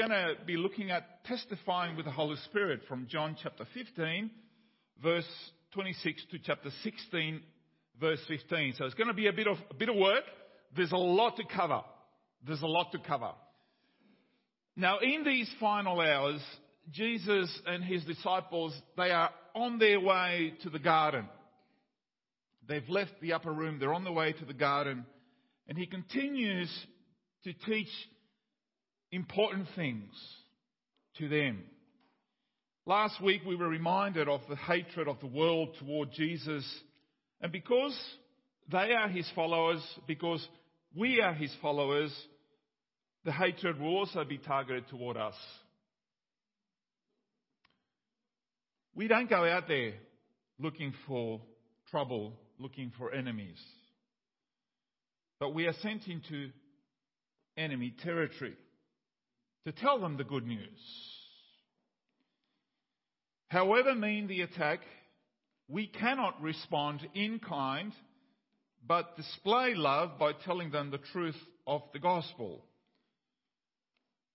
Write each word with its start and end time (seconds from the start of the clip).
going 0.00 0.10
to 0.10 0.34
be 0.46 0.56
looking 0.56 0.90
at 0.90 1.22
testifying 1.26 1.94
with 1.94 2.06
the 2.06 2.10
Holy 2.10 2.36
Spirit 2.46 2.80
from 2.88 3.06
John 3.06 3.36
chapter 3.42 3.66
15, 3.74 4.30
verse 5.02 5.28
26 5.74 6.24
to 6.30 6.38
chapter 6.38 6.70
16, 6.82 7.42
verse 8.00 8.20
15. 8.26 8.76
So 8.78 8.86
it's 8.86 8.94
going 8.94 9.08
to 9.08 9.14
be 9.14 9.26
a 9.26 9.32
bit 9.34 9.46
of, 9.46 9.58
a 9.70 9.74
bit 9.74 9.90
of 9.90 9.96
work. 9.96 10.24
There's 10.74 10.92
a 10.92 10.96
lot 10.96 11.36
to 11.36 11.42
cover. 11.54 11.82
There's 12.46 12.62
a 12.62 12.66
lot 12.66 12.92
to 12.92 12.98
cover. 12.98 13.32
Now, 14.74 15.00
in 15.00 15.22
these 15.22 15.52
final 15.60 16.00
hours, 16.00 16.40
Jesus 16.90 17.54
and 17.66 17.84
his 17.84 18.02
disciples, 18.04 18.72
they 18.96 19.10
are 19.10 19.28
on 19.54 19.78
their 19.78 20.00
way 20.00 20.54
to 20.62 20.70
the 20.70 20.78
garden. 20.78 21.28
They've 22.66 22.88
left 22.88 23.20
the 23.20 23.34
upper 23.34 23.52
room. 23.52 23.78
They're 23.78 23.92
on 23.92 24.04
the 24.04 24.12
way 24.12 24.32
to 24.32 24.44
the 24.46 24.54
garden. 24.54 25.04
And 25.68 25.76
he 25.76 25.84
continues 25.84 26.70
to 27.44 27.52
teach 27.52 27.90
important 29.12 29.66
things 29.74 30.10
to 31.18 31.28
them. 31.28 31.62
Last 32.86 33.20
week 33.22 33.42
we 33.46 33.56
were 33.56 33.68
reminded 33.68 34.28
of 34.28 34.40
the 34.48 34.56
hatred 34.56 35.08
of 35.08 35.20
the 35.20 35.26
world 35.26 35.76
toward 35.78 36.12
Jesus. 36.12 36.64
And 37.40 37.52
because 37.52 37.96
they 38.70 38.92
are 38.92 39.08
his 39.08 39.30
followers, 39.34 39.82
because 40.06 40.46
we 40.96 41.20
are 41.20 41.34
his 41.34 41.54
followers, 41.60 42.14
the 43.24 43.32
hatred 43.32 43.78
will 43.78 43.96
also 43.96 44.24
be 44.24 44.38
targeted 44.38 44.88
toward 44.88 45.16
us. 45.16 45.34
We 48.94 49.08
don't 49.08 49.30
go 49.30 49.44
out 49.44 49.68
there 49.68 49.92
looking 50.58 50.92
for 51.06 51.40
trouble, 51.90 52.32
looking 52.58 52.92
for 52.98 53.12
enemies. 53.12 53.58
But 55.38 55.54
we 55.54 55.66
are 55.66 55.74
sent 55.80 56.06
into 56.06 56.50
enemy 57.56 57.94
territory 58.02 58.56
to 59.64 59.72
tell 59.72 60.00
them 60.00 60.16
the 60.16 60.24
good 60.24 60.46
news. 60.46 60.80
However 63.48 63.94
mean 63.94 64.26
the 64.26 64.42
attack, 64.42 64.80
we 65.68 65.86
cannot 65.86 66.40
respond 66.40 67.06
in 67.14 67.40
kind, 67.40 67.92
but 68.86 69.16
display 69.16 69.74
love 69.74 70.18
by 70.18 70.32
telling 70.32 70.70
them 70.70 70.90
the 70.90 70.98
truth 71.12 71.36
of 71.66 71.82
the 71.92 71.98
gospel. 71.98 72.64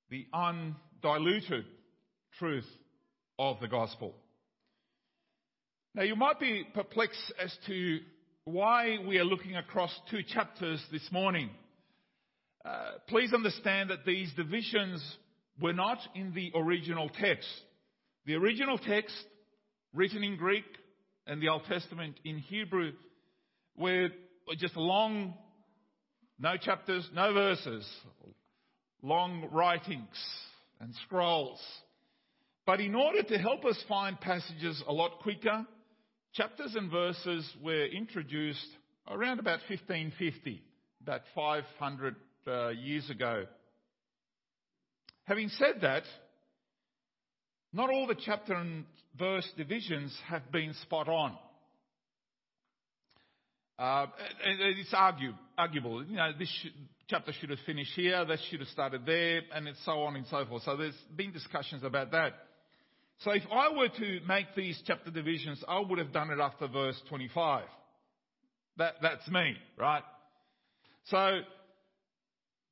The 0.10 0.28
undiluted 0.34 1.66
truth 2.38 2.68
of 3.40 3.60
the 3.60 3.68
gospel. 3.68 4.16
Now 5.94 6.04
you 6.04 6.16
might 6.16 6.40
be 6.40 6.66
perplexed 6.74 7.34
as 7.42 7.56
to 7.68 8.00
why 8.44 8.98
we 9.08 9.18
are 9.18 9.26
looking 9.26 9.56
across 9.56 9.92
two 10.12 10.24
chapters 10.24 10.84
this 10.92 11.08
morning. 11.12 11.50
Uh, 12.66 12.94
please 13.08 13.32
understand 13.32 13.92
that 13.92 14.06
these 14.06 14.34
divisions 14.36 15.04
were 15.62 15.74
not 15.74 16.00
in 16.16 16.34
the 16.34 16.52
original 16.56 17.10
text. 17.10 17.48
The 18.26 18.34
original 18.34 18.80
text, 18.80 19.16
written 19.94 20.24
in 20.24 20.36
Greek, 20.36 20.66
and 21.28 21.40
the 21.40 21.50
Old 21.50 21.64
Testament 21.66 22.20
in 22.26 22.40
Hebrew, 22.40 22.94
were 23.78 24.10
just 24.58 24.76
long, 24.76 25.36
no 26.40 26.58
chapters, 26.58 27.08
no 27.14 27.34
verses, 27.34 27.88
long 29.04 29.48
writings 29.52 30.08
and 30.80 30.92
scrolls. 31.06 31.62
But 32.66 32.80
in 32.80 32.96
order 32.96 33.22
to 33.22 33.38
help 33.38 33.64
us 33.64 33.80
find 33.88 34.20
passages 34.20 34.82
a 34.88 34.92
lot 34.92 35.20
quicker, 35.20 35.68
chapters 36.34 36.74
and 36.74 36.90
verses 36.90 37.48
were 37.64 37.86
introduced 37.86 38.68
around 39.08 39.40
about 39.40 39.60
1550, 39.70 40.64
about 41.04 41.22
500 41.36 42.16
uh, 42.48 42.70
years 42.70 43.10
ago. 43.10 43.46
Having 45.26 45.50
said 45.50 45.82
that, 45.82 46.04
not 47.74 47.90
all 47.90 48.08
the 48.08 48.16
chapter 48.16 48.54
and 48.54 48.86
verse 49.18 49.48
divisions 49.58 50.16
have 50.28 50.52
been 50.52 50.74
spot 50.84 51.08
on. 51.08 51.38
Uh, 53.78 54.06
it's 54.46 54.94
argue, 54.94 55.34
arguable. 55.58 56.06
You 56.06 56.16
know, 56.16 56.32
this 56.38 56.50
should, 56.62 56.72
chapter 57.10 57.34
should 57.34 57.50
have 57.50 57.60
finished 57.66 57.92
here, 57.96 58.24
this 58.26 58.42
should 58.50 58.60
have 58.60 58.70
started 58.70 59.06
there, 59.06 59.42
and 59.54 59.68
so 59.84 59.92
on 60.04 60.16
and 60.16 60.26
so 60.28 60.46
forth. 60.46 60.64
So 60.64 60.78
there's 60.78 60.96
been 61.16 61.34
discussions 61.34 61.84
about 61.84 62.12
that. 62.12 62.34
So 63.20 63.32
if 63.32 63.44
I 63.52 63.70
were 63.76 63.90
to 63.90 64.20
make 64.28 64.48
these 64.56 64.82
chapter 64.86 65.12
divisions, 65.12 65.64
I 65.68 65.80
would 65.80 66.00
have 66.00 66.12
done 66.14 66.32
it 66.32 66.40
after 66.40 66.68
verse 66.68 67.00
25. 67.10 67.64
That, 68.78 68.96
that's 69.02 69.28
me, 69.30 69.56
right? 69.78 70.04
So 71.06 71.40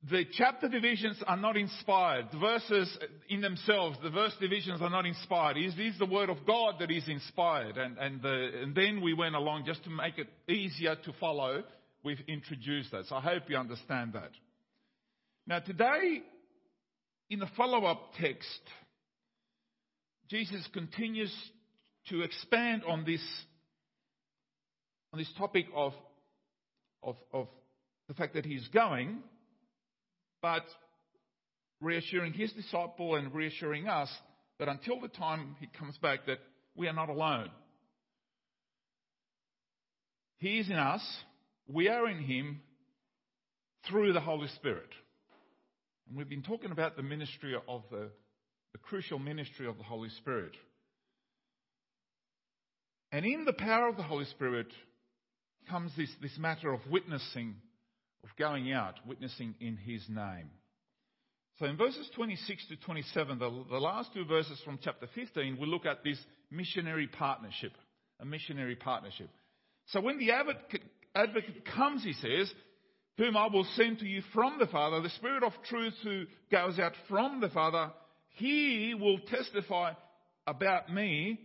the 0.09 0.25
chapter 0.33 0.67
divisions 0.67 1.17
are 1.27 1.37
not 1.37 1.55
inspired. 1.55 2.27
The 2.31 2.39
verses 2.39 2.97
in 3.29 3.39
themselves, 3.39 3.97
the 4.03 4.09
verse 4.09 4.33
divisions 4.39 4.81
are 4.81 4.89
not 4.89 5.05
inspired. 5.05 5.55
It 5.55 5.79
is 5.79 5.97
the 5.97 6.05
word 6.05 6.29
of 6.29 6.45
God 6.45 6.75
that 6.79 6.91
is 6.91 7.07
inspired. 7.07 7.77
And, 7.77 7.97
and, 7.97 8.21
the, 8.21 8.49
and 8.63 8.75
then 8.75 9.01
we 9.01 9.13
went 9.13 9.35
along 9.35 9.63
just 9.65 9.83
to 9.85 9.89
make 9.89 10.17
it 10.17 10.27
easier 10.51 10.95
to 10.95 11.13
follow. 11.21 11.63
We've 12.03 12.19
introduced 12.27 12.91
that. 12.91 13.05
So 13.05 13.15
I 13.15 13.21
hope 13.21 13.43
you 13.47 13.55
understand 13.55 14.13
that. 14.13 14.31
Now 15.47 15.59
today, 15.59 16.21
in 17.29 17.39
the 17.39 17.49
follow-up 17.55 18.11
text, 18.19 18.61
Jesus 20.29 20.67
continues 20.73 21.33
to 22.09 22.23
expand 22.23 22.83
on 22.85 23.05
this, 23.05 23.23
on 25.13 25.19
this 25.19 25.31
topic 25.37 25.67
of, 25.73 25.93
of, 27.01 27.15
of 27.31 27.47
the 28.09 28.13
fact 28.15 28.33
that 28.33 28.45
he's 28.45 28.67
going 28.67 29.23
but 30.43 30.65
reassuring 31.79 32.33
his 32.33 32.51
disciple 32.51 33.15
and 33.15 33.33
reassuring 33.33 33.87
us 33.87 34.09
that 34.59 34.67
until 34.67 34.99
the 34.99 35.07
time 35.07 35.55
he 35.59 35.67
comes 35.79 35.97
back 35.97 36.27
that 36.27 36.39
we 36.75 36.87
are 36.87 36.93
not 36.93 37.09
alone. 37.09 37.49
He 40.37 40.59
is 40.59 40.69
in 40.69 40.75
us, 40.75 41.01
we 41.67 41.87
are 41.87 42.09
in 42.09 42.19
him 42.19 42.59
through 43.87 44.11
the 44.11 44.19
Holy 44.19 44.49
Spirit. 44.49 44.89
And 46.07 46.17
we've 46.17 46.29
been 46.29 46.43
talking 46.43 46.71
about 46.71 46.97
the 46.97 47.03
ministry 47.03 47.55
of 47.67 47.83
the, 47.89 48.09
the 48.73 48.79
crucial 48.79 49.19
ministry 49.19 49.65
of 49.65 49.77
the 49.77 49.83
Holy 49.83 50.09
Spirit. 50.09 50.55
And 53.13 53.25
in 53.25 53.45
the 53.45 53.53
power 53.53 53.87
of 53.87 53.95
the 53.95 54.03
Holy 54.03 54.25
Spirit 54.25 54.67
comes 55.69 55.91
this, 55.95 56.09
this 56.21 56.37
matter 56.37 56.73
of 56.73 56.81
witnessing 56.89 57.55
of 58.23 58.29
going 58.38 58.72
out, 58.72 58.95
witnessing 59.06 59.56
in 59.59 59.78
his 59.78 60.03
name. 60.09 60.50
So 61.59 61.66
in 61.66 61.78
verses 61.78 62.09
26 62.16 62.67
to 62.69 62.75
27, 62.78 63.39
the, 63.39 63.66
the 63.69 63.78
last 63.78 64.13
two 64.13 64.25
verses 64.25 64.59
from 64.66 64.79
chapter 64.81 65.07
15, 65.13 65.57
we 65.59 65.67
look 65.67 65.85
at 65.85 66.03
this 66.03 66.17
missionary 66.50 67.07
partnership. 67.07 67.73
A 68.19 68.25
missionary 68.25 68.75
partnership. 68.75 69.29
So 69.88 70.01
when 70.01 70.17
the 70.17 70.31
advocate, 70.31 70.83
advocate 71.13 71.66
comes, 71.66 72.03
he 72.03 72.13
says, 72.13 72.51
whom 73.17 73.38
I 73.38 73.47
will 73.47 73.67
send 73.75 74.00
to 74.00 74.06
you 74.06 74.22
from 74.33 74.57
the 74.59 74.67
Father, 74.67 75.01
the 75.01 75.09
Spirit 75.09 75.44
of 75.44 75.53
truth 75.69 75.94
who 76.03 76.25
goes 76.51 76.79
out 76.79 76.94
from 77.07 77.41
the 77.41 77.50
Father, 77.50 77.91
he 78.29 78.95
will 79.00 79.19
testify 79.19 79.94
about 80.47 80.91
me, 80.91 81.39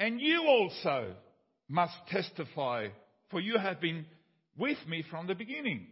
and 0.00 0.20
you 0.20 0.44
also 0.46 1.14
must 1.68 1.94
testify, 2.08 2.88
for 3.30 3.40
you 3.40 3.58
have 3.58 3.80
been 3.80 4.06
with 4.58 4.78
me 4.86 5.04
from 5.10 5.26
the 5.26 5.34
beginning. 5.34 5.86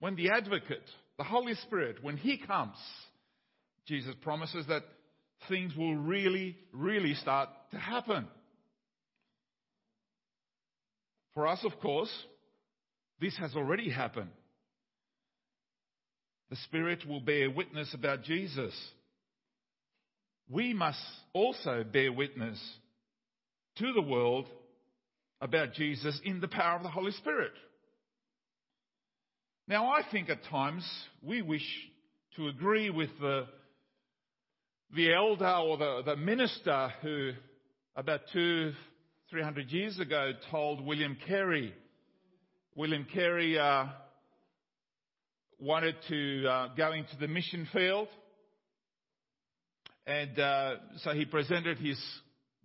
When 0.00 0.14
the 0.14 0.30
advocate, 0.30 0.88
the 1.16 1.24
Holy 1.24 1.54
Spirit, 1.54 2.02
when 2.02 2.16
He 2.16 2.38
comes, 2.38 2.76
Jesus 3.86 4.14
promises 4.22 4.66
that 4.68 4.82
things 5.48 5.74
will 5.76 5.96
really, 5.96 6.56
really 6.72 7.14
start 7.14 7.48
to 7.72 7.78
happen. 7.78 8.28
For 11.34 11.46
us, 11.46 11.60
of 11.64 11.78
course, 11.80 12.10
this 13.20 13.36
has 13.38 13.54
already 13.54 13.90
happened. 13.90 14.30
The 16.50 16.56
Spirit 16.64 17.06
will 17.06 17.20
bear 17.20 17.50
witness 17.50 17.92
about 17.94 18.22
Jesus. 18.22 18.74
We 20.48 20.72
must 20.72 21.02
also 21.32 21.84
bear 21.84 22.12
witness 22.12 22.58
to 23.76 23.92
the 23.92 24.02
world 24.02 24.46
about 25.40 25.74
Jesus 25.74 26.20
in 26.24 26.40
the 26.40 26.48
power 26.48 26.76
of 26.76 26.82
the 26.82 26.88
Holy 26.88 27.12
Spirit. 27.12 27.52
Now, 29.66 29.90
I 29.90 30.02
think 30.10 30.30
at 30.30 30.44
times 30.44 30.88
we 31.22 31.42
wish 31.42 31.66
to 32.36 32.48
agree 32.48 32.90
with 32.90 33.10
the, 33.20 33.46
the 34.94 35.12
elder 35.12 35.46
or 35.46 35.76
the, 35.76 36.02
the 36.06 36.16
minister 36.16 36.90
who, 37.02 37.32
about 37.94 38.20
two, 38.32 38.72
three 39.30 39.42
hundred 39.42 39.70
years 39.70 39.98
ago, 40.00 40.32
told 40.50 40.84
William 40.84 41.16
Carey. 41.26 41.74
William 42.74 43.06
Carey 43.12 43.58
uh, 43.58 43.86
wanted 45.58 45.96
to 46.08 46.46
uh, 46.48 46.68
go 46.76 46.92
into 46.92 47.16
the 47.20 47.28
mission 47.28 47.68
field, 47.72 48.08
and 50.06 50.38
uh, 50.38 50.76
so 51.02 51.10
he 51.10 51.26
presented 51.26 51.76
his 51.78 52.00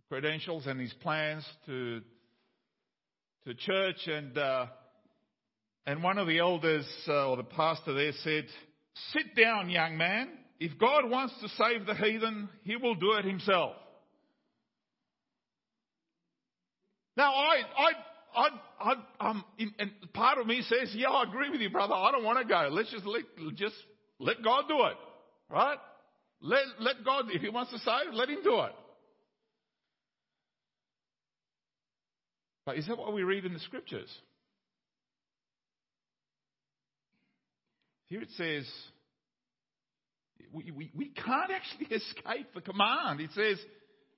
credentials 0.08 0.68
and 0.68 0.80
his 0.80 0.94
plans 1.02 1.46
to 1.66 2.02
to 3.46 3.54
church, 3.54 4.08
and 4.08 4.38
uh, 4.38 4.68
and 5.86 6.02
one 6.02 6.18
of 6.18 6.28
the 6.28 6.40
elders 6.40 6.86
uh, 7.08 7.30
or 7.30 7.38
the 7.38 7.44
pastor 7.44 7.94
there 7.94 8.14
said, 8.24 8.46
sit 9.12 9.36
down, 9.36 9.70
young 9.70 9.98
man. 9.98 10.30
If 10.60 10.78
God 10.80 11.10
wants 11.10 11.34
to 11.42 11.50
save 11.50 11.86
the 11.86 11.94
heathen, 11.94 12.48
he 12.64 12.78
will 12.78 12.96
do 12.96 13.14
it 13.14 13.26
himself. 13.26 13.74
Now, 17.18 17.34
I, 17.34 17.62
I, 17.78 17.92
I, 18.36 18.94
I 19.20 19.30
um, 19.30 19.44
and 19.78 19.92
part 20.14 20.38
of 20.38 20.48
me 20.48 20.62
says, 20.62 20.94
yeah, 20.96 21.10
I 21.10 21.24
agree 21.24 21.50
with 21.50 21.60
you, 21.60 21.70
brother. 21.70 21.94
I 21.94 22.12
don't 22.12 22.24
want 22.24 22.40
to 22.40 22.46
go. 22.46 22.70
Let's 22.72 22.92
just 22.92 23.06
let, 23.06 23.24
just 23.56 23.76
let 24.20 24.42
God 24.42 24.66
do 24.70 24.86
it. 24.86 24.98
Right? 25.50 25.78
Let, 26.42 26.64
let 26.80 27.04
God, 27.04 27.26
if 27.30 27.42
he 27.42 27.50
wants 27.50 27.72
to 27.72 27.80
save, 27.80 28.14
let 28.14 28.30
him 28.30 28.40
do 28.44 28.62
it. 28.62 28.72
But 32.66 32.78
is 32.78 32.88
that 32.88 32.98
what 32.98 33.14
we 33.14 33.24
read 33.24 33.46
in 33.46 33.54
the 33.54 33.60
scriptures? 33.60 34.10
Here 38.08 38.22
it 38.22 38.30
says, 38.38 38.66
we, 40.52 40.72
we, 40.72 40.92
we 40.96 41.10
can't 41.10 41.52
actually 41.52 41.88
escape 41.96 42.54
the 42.54 42.62
command. 42.62 43.20
It 43.20 43.32
says, 43.34 43.58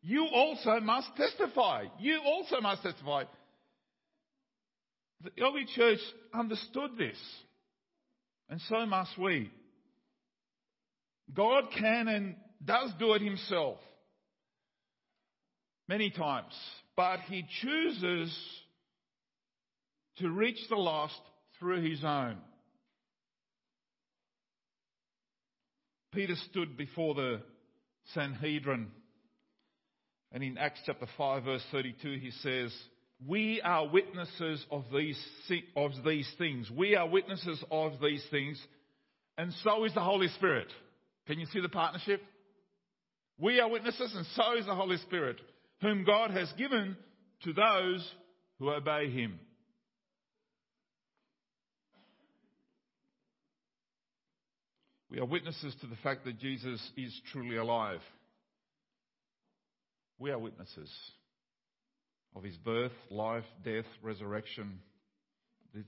you 0.02 0.28
also 0.32 0.80
must 0.82 1.08
testify. 1.16 1.86
You 2.00 2.20
also 2.24 2.62
must 2.62 2.84
testify. 2.84 3.24
The 5.24 5.32
early 5.44 5.66
church 5.76 6.00
understood 6.34 6.92
this, 6.98 7.18
and 8.50 8.62
so 8.70 8.86
must 8.86 9.18
we. 9.18 9.50
God 11.34 11.66
can 11.76 12.08
and 12.08 12.36
does 12.64 12.92
do 13.00 13.14
it 13.14 13.22
himself 13.22 13.78
many 15.88 16.12
times, 16.12 16.54
but 16.96 17.20
he 17.28 17.46
chooses 17.62 18.36
to 20.18 20.30
reach 20.30 20.60
the 20.70 20.76
lost 20.76 21.20
through 21.60 21.82
his 21.82 22.04
own. 22.04 22.38
Peter 26.14 26.36
stood 26.50 26.78
before 26.78 27.14
the 27.14 27.42
Sanhedrin, 28.14 28.88
and 30.32 30.44
in 30.44 30.58
Acts 30.58 30.80
chapter 30.86 31.08
5, 31.18 31.44
verse 31.44 31.64
32, 31.72 32.20
he 32.22 32.32
says, 32.32 32.74
We 33.28 33.62
are 33.62 33.88
witnesses 33.88 34.66
of 34.72 34.86
these, 34.94 35.22
of 35.76 35.92
these 36.06 36.30
things. 36.38 36.72
We 36.72 36.96
are 36.96 37.08
witnesses 37.08 37.62
of 37.70 37.94
these 38.02 38.26
things, 38.32 38.62
and 39.38 39.52
so 39.64 39.84
is 39.84 39.94
the 39.94 40.02
Holy 40.02 40.30
Spirit. 40.30 40.68
Can 41.28 41.40
you 41.40 41.48
see 41.48 41.60
the 41.60 41.68
partnership? 41.68 42.22
We 43.38 43.60
are 43.60 43.70
witnesses, 43.70 44.14
and 44.16 44.26
so 44.36 44.58
is 44.58 44.66
the 44.66 44.76
Holy 44.76 44.98
Spirit, 44.98 45.42
whom 45.82 46.04
God 46.04 46.32
has 46.32 46.52
given 46.58 46.96
to 47.44 47.54
those 47.54 48.12
who 48.60 48.70
obey 48.70 49.10
Him. 49.10 49.40
We 55.10 55.20
are 55.20 55.26
witnesses 55.26 55.74
to 55.82 55.88
the 55.88 55.96
fact 55.98 56.26
that 56.26 56.40
Jesus 56.40 56.82
is 56.98 57.22
truly 57.32 57.56
alive. 57.56 58.02
We 60.18 60.32
are 60.32 60.40
witnesses 60.40 60.90
of 62.36 62.44
his 62.44 62.58
birth, 62.58 62.92
life, 63.10 63.46
death, 63.64 63.86
resurrection, 64.02 64.80
the 65.74 65.84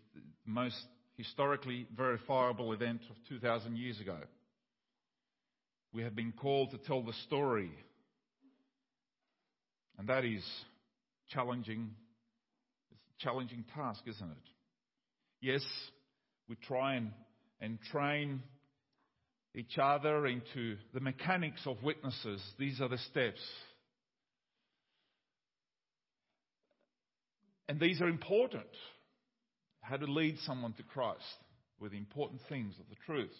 most 0.46 0.78
historically 1.18 1.88
verifiable 1.96 2.72
event 2.74 3.02
of 3.10 3.16
2,000 3.28 3.78
years 3.78 4.00
ago. 4.00 4.18
We 5.94 6.04
have 6.04 6.16
been 6.16 6.32
called 6.32 6.72
to 6.72 6.78
tell 6.78 7.02
the 7.02 7.14
story, 7.26 7.72
and 9.98 10.08
that 10.10 10.26
is 10.26 10.44
challenging. 11.30 11.92
It's 12.92 13.02
a 13.20 13.24
challenging 13.24 13.66
task, 13.76 14.02
isn't 14.08 14.30
it? 14.30 14.38
Yes, 15.42 15.64
we 16.48 16.56
try 16.56 16.96
and, 16.96 17.12
and 17.60 17.80
train 17.92 18.42
each 19.56 19.78
other 19.82 20.28
into 20.28 20.78
the 20.94 21.00
mechanics 21.00 21.62
of 21.66 21.82
witnesses. 21.84 22.42
These 22.60 22.80
are 22.80 22.90
the 22.90 22.98
steps. 22.98 23.42
And 27.68 27.80
these 27.80 28.02
are 28.02 28.08
important. 28.08 28.66
How 29.82 29.98
to 29.98 30.06
lead 30.06 30.38
someone 30.46 30.74
to 30.74 30.84
Christ 30.84 31.24
with 31.80 31.92
the 31.92 31.98
important 31.98 32.42
things 32.50 32.74
of 32.80 32.86
the 32.90 32.96
truth. 33.06 33.34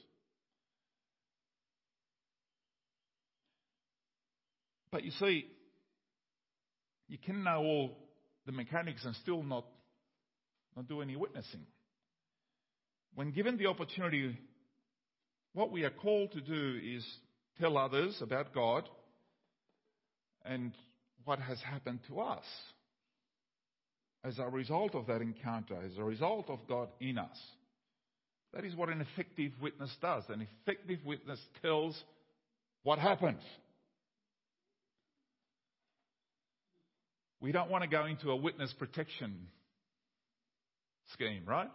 But 4.92 5.04
you 5.04 5.12
see, 5.12 5.46
you 7.08 7.18
can 7.18 7.44
know 7.44 7.58
all 7.58 7.98
the 8.46 8.52
mechanics 8.52 9.06
and 9.06 9.16
still 9.18 9.44
not, 9.44 9.66
not 10.76 10.88
do 10.88 11.02
any 11.02 11.16
witnessing. 11.16 11.66
When 13.16 13.32
given 13.32 13.58
the 13.58 13.68
opportunity 13.68 14.38
what 15.54 15.72
we 15.72 15.84
are 15.84 15.90
called 15.90 16.32
to 16.34 16.42
do 16.42 16.80
is 16.84 17.04
tell 17.60 17.78
others 17.78 18.18
about 18.22 18.54
God 18.54 18.88
and 20.46 20.72
what 21.26 21.40
has 21.40 21.60
happened 21.62 22.00
to 22.08 22.20
us 22.20 22.44
as 24.24 24.38
a 24.40 24.48
result 24.48 24.94
of 24.94 25.08
that 25.08 25.22
encounter, 25.22 25.76
as 25.84 25.98
a 25.98 26.04
result 26.04 26.50
of 26.50 26.60
God 26.68 26.90
in 27.00 27.18
us. 27.18 27.38
That 28.54 28.66
is 28.66 28.76
what 28.76 28.90
an 28.90 29.02
effective 29.02 29.52
witness 29.62 29.90
does. 30.02 30.24
An 30.30 30.48
effective 30.62 31.00
witness 31.06 31.40
tells 31.62 32.02
what 32.84 33.00
happened. 33.00 33.40
We 37.40 37.52
don't 37.52 37.70
want 37.70 37.84
to 37.84 37.90
go 37.90 38.06
into 38.06 38.32
a 38.32 38.36
witness 38.36 38.74
protection 38.78 39.48
scheme, 41.14 41.44
right? 41.46 41.70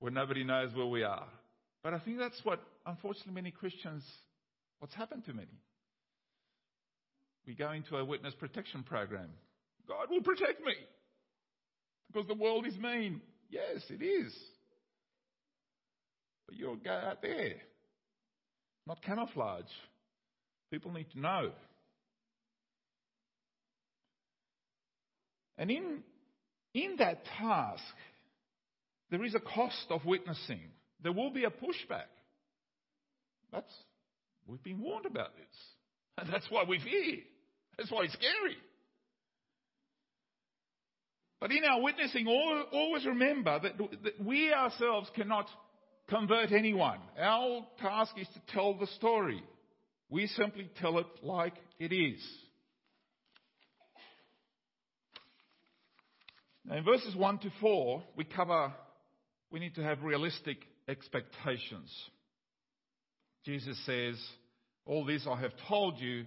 Where 0.00 0.10
nobody 0.10 0.44
knows 0.44 0.74
where 0.74 0.86
we 0.86 1.02
are. 1.02 1.26
But 1.82 1.94
I 1.94 1.98
think 2.00 2.18
that's 2.18 2.40
what, 2.42 2.60
unfortunately, 2.84 3.32
many 3.32 3.50
Christians, 3.50 4.02
what's 4.80 4.94
happened 4.94 5.24
to 5.26 5.32
many. 5.32 5.48
We 7.46 7.54
go 7.54 7.72
into 7.72 7.96
a 7.96 8.04
witness 8.04 8.34
protection 8.38 8.82
program. 8.82 9.30
God 9.88 10.08
will 10.10 10.22
protect 10.22 10.64
me 10.64 10.74
because 12.12 12.28
the 12.28 12.34
world 12.34 12.66
is 12.66 12.76
mean. 12.76 13.20
Yes, 13.50 13.82
it 13.88 14.04
is. 14.04 14.32
But 16.46 16.56
you'll 16.56 16.76
go 16.76 16.90
out 16.90 17.22
there, 17.22 17.54
not 18.86 19.02
camouflage. 19.02 19.64
People 20.70 20.92
need 20.92 21.10
to 21.12 21.20
know. 21.20 21.50
And 25.60 25.70
in, 25.70 25.98
in 26.72 26.96
that 26.98 27.22
task, 27.38 27.82
there 29.10 29.22
is 29.22 29.34
a 29.34 29.40
cost 29.40 29.86
of 29.90 30.06
witnessing. 30.06 30.62
There 31.02 31.12
will 31.12 31.30
be 31.30 31.44
a 31.44 31.50
pushback. 31.50 32.08
That's, 33.52 33.72
we've 34.46 34.62
been 34.62 34.80
warned 34.80 35.04
about 35.04 35.36
this. 35.36 35.56
And 36.16 36.28
that's 36.32 36.46
why 36.48 36.64
we're 36.66 36.80
here. 36.80 37.18
That's 37.76 37.90
why 37.90 38.04
it's 38.04 38.14
scary. 38.14 38.56
But 41.40 41.52
in 41.52 41.62
our 41.64 41.82
witnessing, 41.82 42.26
always 42.26 43.04
remember 43.04 43.60
that, 43.62 43.78
that 44.02 44.24
we 44.24 44.52
ourselves 44.52 45.10
cannot 45.14 45.46
convert 46.08 46.52
anyone. 46.52 46.98
Our 47.18 47.66
task 47.80 48.12
is 48.16 48.28
to 48.28 48.52
tell 48.54 48.78
the 48.78 48.86
story. 48.96 49.42
We 50.08 50.26
simply 50.26 50.70
tell 50.80 50.98
it 50.98 51.06
like 51.22 51.54
it 51.78 51.92
is. 51.92 52.20
Now 56.64 56.76
in 56.76 56.84
verses 56.84 57.14
1 57.14 57.38
to 57.38 57.50
4, 57.60 58.02
we 58.16 58.24
cover 58.24 58.72
we 59.50 59.58
need 59.58 59.74
to 59.74 59.82
have 59.82 60.02
realistic 60.02 60.58
expectations. 60.88 61.90
Jesus 63.44 63.78
says, 63.84 64.16
All 64.86 65.04
this 65.04 65.26
I 65.28 65.40
have 65.40 65.52
told 65.68 65.98
you 65.98 66.24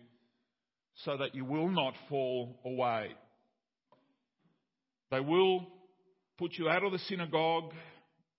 so 1.05 1.17
that 1.17 1.33
you 1.33 1.45
will 1.45 1.69
not 1.69 1.93
fall 2.09 2.59
away. 2.65 3.11
They 5.11 5.19
will 5.19 5.67
put 6.37 6.53
you 6.57 6.69
out 6.69 6.83
of 6.83 6.91
the 6.91 6.99
synagogue. 6.99 7.71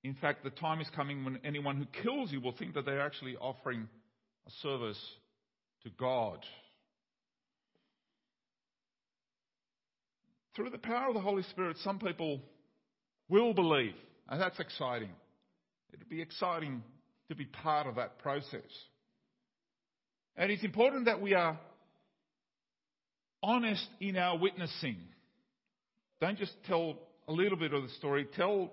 In 0.02 0.14
fact, 0.14 0.44
the 0.44 0.50
time 0.50 0.80
is 0.80 0.90
coming 0.94 1.24
when 1.24 1.38
anyone 1.44 1.76
who 1.76 2.02
kills 2.02 2.30
you 2.30 2.40
will 2.40 2.52
think 2.52 2.74
that 2.74 2.84
they're 2.84 3.00
actually 3.00 3.36
offering 3.36 3.88
a 4.46 4.50
service 4.62 5.00
to 5.84 5.90
God. 5.98 6.44
Through 10.54 10.70
the 10.70 10.78
power 10.78 11.08
of 11.08 11.14
the 11.14 11.20
Holy 11.20 11.42
Spirit, 11.44 11.76
some 11.82 11.98
people 11.98 12.40
will 13.28 13.54
believe, 13.54 13.94
and 14.28 14.40
that's 14.40 14.60
exciting. 14.60 15.10
It'd 15.92 16.08
be 16.08 16.22
exciting 16.22 16.82
to 17.28 17.34
be 17.34 17.44
part 17.46 17.86
of 17.86 17.96
that 17.96 18.18
process. 18.18 18.60
And 20.36 20.50
it's 20.50 20.64
important 20.64 21.06
that 21.06 21.20
we 21.20 21.34
are 21.34 21.58
honest 23.42 23.86
in 24.00 24.16
our 24.16 24.38
witnessing. 24.38 24.96
Don't 26.20 26.38
just 26.38 26.52
tell 26.66 26.98
a 27.28 27.32
little 27.32 27.58
bit 27.58 27.72
of 27.72 27.82
the 27.82 27.88
story, 27.90 28.26
tell 28.36 28.72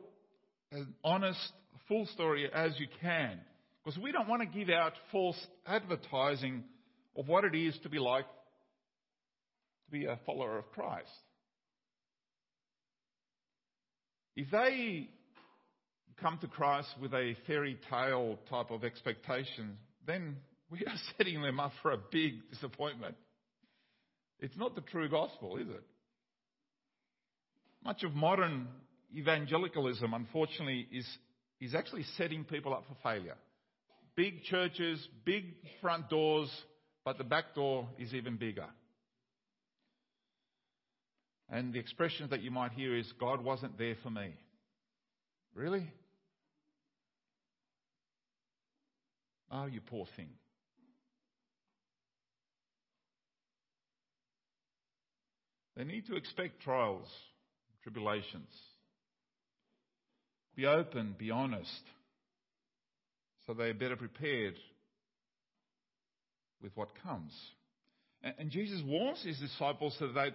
an 0.71 0.93
honest, 1.03 1.39
full 1.87 2.05
story 2.07 2.49
as 2.53 2.71
you 2.79 2.87
can. 3.01 3.39
Because 3.83 3.99
we 3.99 4.11
don't 4.11 4.27
want 4.27 4.41
to 4.41 4.59
give 4.59 4.69
out 4.69 4.93
false 5.11 5.37
advertising 5.65 6.63
of 7.17 7.27
what 7.27 7.43
it 7.43 7.55
is 7.55 7.77
to 7.83 7.89
be 7.89 7.99
like 7.99 8.25
to 9.85 9.91
be 9.91 10.05
a 10.05 10.19
follower 10.25 10.59
of 10.59 10.71
Christ. 10.71 11.09
If 14.41 14.49
they 14.49 15.07
come 16.19 16.39
to 16.41 16.47
Christ 16.47 16.89
with 16.99 17.13
a 17.13 17.35
fairy 17.45 17.77
tale 17.91 18.39
type 18.49 18.71
of 18.71 18.83
expectation, 18.83 19.77
then 20.07 20.37
we 20.71 20.79
are 20.79 20.95
setting 21.17 21.43
them 21.43 21.59
up 21.59 21.73
for 21.83 21.91
a 21.91 21.97
big 22.11 22.49
disappointment. 22.49 23.13
It's 24.39 24.57
not 24.57 24.73
the 24.73 24.81
true 24.81 25.07
gospel, 25.09 25.57
is 25.57 25.67
it? 25.67 25.83
Much 27.85 28.03
of 28.03 28.15
modern 28.15 28.67
evangelicalism, 29.15 30.11
unfortunately, 30.11 30.87
is, 30.91 31.07
is 31.59 31.75
actually 31.75 32.05
setting 32.17 32.43
people 32.43 32.73
up 32.73 32.85
for 32.87 32.95
failure. 33.03 33.37
Big 34.15 34.43
churches, 34.45 35.07
big 35.23 35.53
front 35.81 36.09
doors, 36.09 36.49
but 37.05 37.19
the 37.19 37.23
back 37.23 37.53
door 37.53 37.87
is 37.99 38.15
even 38.15 38.37
bigger. 38.37 38.65
And 41.51 41.73
the 41.73 41.79
expressions 41.79 42.29
that 42.29 42.41
you 42.41 42.49
might 42.49 42.71
hear 42.71 42.95
is, 42.95 43.11
God 43.19 43.43
wasn't 43.43 43.77
there 43.77 43.95
for 44.01 44.09
me. 44.09 44.33
Really? 45.53 45.85
Oh, 49.51 49.65
you 49.65 49.81
poor 49.81 50.05
thing. 50.15 50.29
They 55.75 55.83
need 55.83 56.07
to 56.07 56.15
expect 56.15 56.61
trials, 56.61 57.07
tribulations. 57.83 58.49
Be 60.55 60.65
open, 60.65 61.15
be 61.17 61.31
honest, 61.31 61.81
so 63.45 63.53
they 63.53 63.69
are 63.69 63.73
better 63.73 63.95
prepared 63.97 64.55
with 66.61 66.71
what 66.75 66.89
comes. 67.03 67.33
And, 68.21 68.51
Jesus 68.51 68.81
warns 68.85 69.23
his 69.23 69.39
disciples 69.39 69.95
so 69.97 70.09
that 70.13 70.33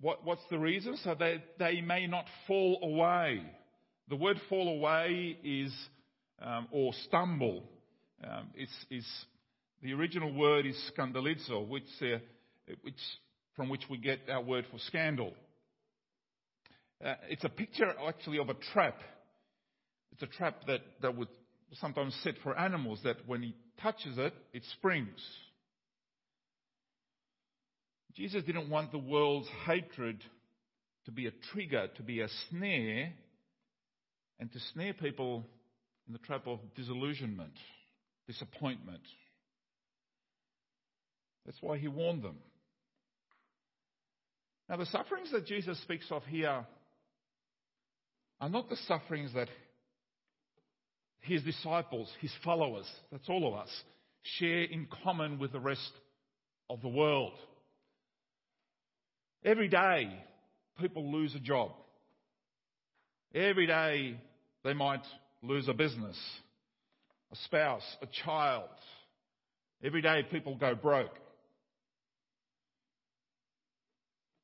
what, 0.00 0.24
what's 0.24 0.42
the 0.50 0.58
reason? 0.58 0.96
So 1.02 1.14
that 1.14 1.42
they 1.58 1.80
may 1.80 2.06
not 2.06 2.24
fall 2.46 2.78
away. 2.82 3.42
The 4.08 4.16
word 4.16 4.40
fall 4.48 4.68
away 4.68 5.36
is, 5.42 5.74
um, 6.40 6.68
or 6.70 6.92
stumble. 7.04 7.64
Um, 8.22 8.48
it's, 8.54 9.26
the 9.82 9.92
original 9.92 10.32
word 10.32 10.66
is 10.66 10.76
scandalizo, 10.92 11.66
which, 11.68 11.84
uh, 12.02 12.18
which, 12.82 12.94
from 13.54 13.68
which 13.68 13.82
we 13.90 13.98
get 13.98 14.20
our 14.30 14.42
word 14.42 14.66
for 14.70 14.78
scandal. 14.78 15.32
Uh, 17.04 17.14
it's 17.28 17.44
a 17.44 17.48
picture 17.48 17.92
actually 18.06 18.38
of 18.38 18.48
a 18.48 18.54
trap. 18.72 19.00
It's 20.12 20.22
a 20.22 20.26
trap 20.26 20.62
that, 20.66 20.80
that 21.02 21.16
would 21.16 21.28
sometimes 21.74 22.18
set 22.22 22.34
for 22.42 22.58
animals 22.58 23.00
that 23.04 23.16
when 23.26 23.42
he 23.42 23.54
touches 23.80 24.18
it, 24.18 24.34
it 24.52 24.62
springs. 24.72 25.20
Jesus 28.18 28.42
didn't 28.42 28.68
want 28.68 28.90
the 28.90 28.98
world's 28.98 29.46
hatred 29.64 30.20
to 31.04 31.12
be 31.12 31.28
a 31.28 31.32
trigger, 31.52 31.86
to 31.96 32.02
be 32.02 32.20
a 32.20 32.26
snare, 32.50 33.12
and 34.40 34.52
to 34.52 34.58
snare 34.72 34.92
people 34.92 35.46
in 36.08 36.14
the 36.14 36.18
trap 36.18 36.48
of 36.48 36.58
disillusionment, 36.74 37.52
disappointment. 38.26 39.02
That's 41.46 41.58
why 41.60 41.78
he 41.78 41.86
warned 41.86 42.24
them. 42.24 42.38
Now, 44.68 44.78
the 44.78 44.86
sufferings 44.86 45.30
that 45.30 45.46
Jesus 45.46 45.80
speaks 45.82 46.06
of 46.10 46.24
here 46.24 46.66
are 48.40 48.48
not 48.48 48.68
the 48.68 48.78
sufferings 48.88 49.32
that 49.34 49.48
his 51.20 51.44
disciples, 51.44 52.10
his 52.20 52.32
followers, 52.44 52.86
that's 53.12 53.28
all 53.28 53.46
of 53.46 53.54
us, 53.54 53.70
share 54.22 54.64
in 54.64 54.88
common 55.04 55.38
with 55.38 55.52
the 55.52 55.60
rest 55.60 55.92
of 56.68 56.82
the 56.82 56.88
world. 56.88 57.34
Every 59.44 59.68
day, 59.68 60.10
people 60.80 61.12
lose 61.12 61.34
a 61.34 61.40
job. 61.40 61.72
Every 63.34 63.66
day, 63.66 64.18
they 64.64 64.74
might 64.74 65.04
lose 65.42 65.68
a 65.68 65.74
business, 65.74 66.18
a 67.32 67.36
spouse, 67.44 67.84
a 68.02 68.06
child. 68.24 68.68
Every 69.82 70.02
day, 70.02 70.26
people 70.30 70.56
go 70.56 70.74
broke. 70.74 71.14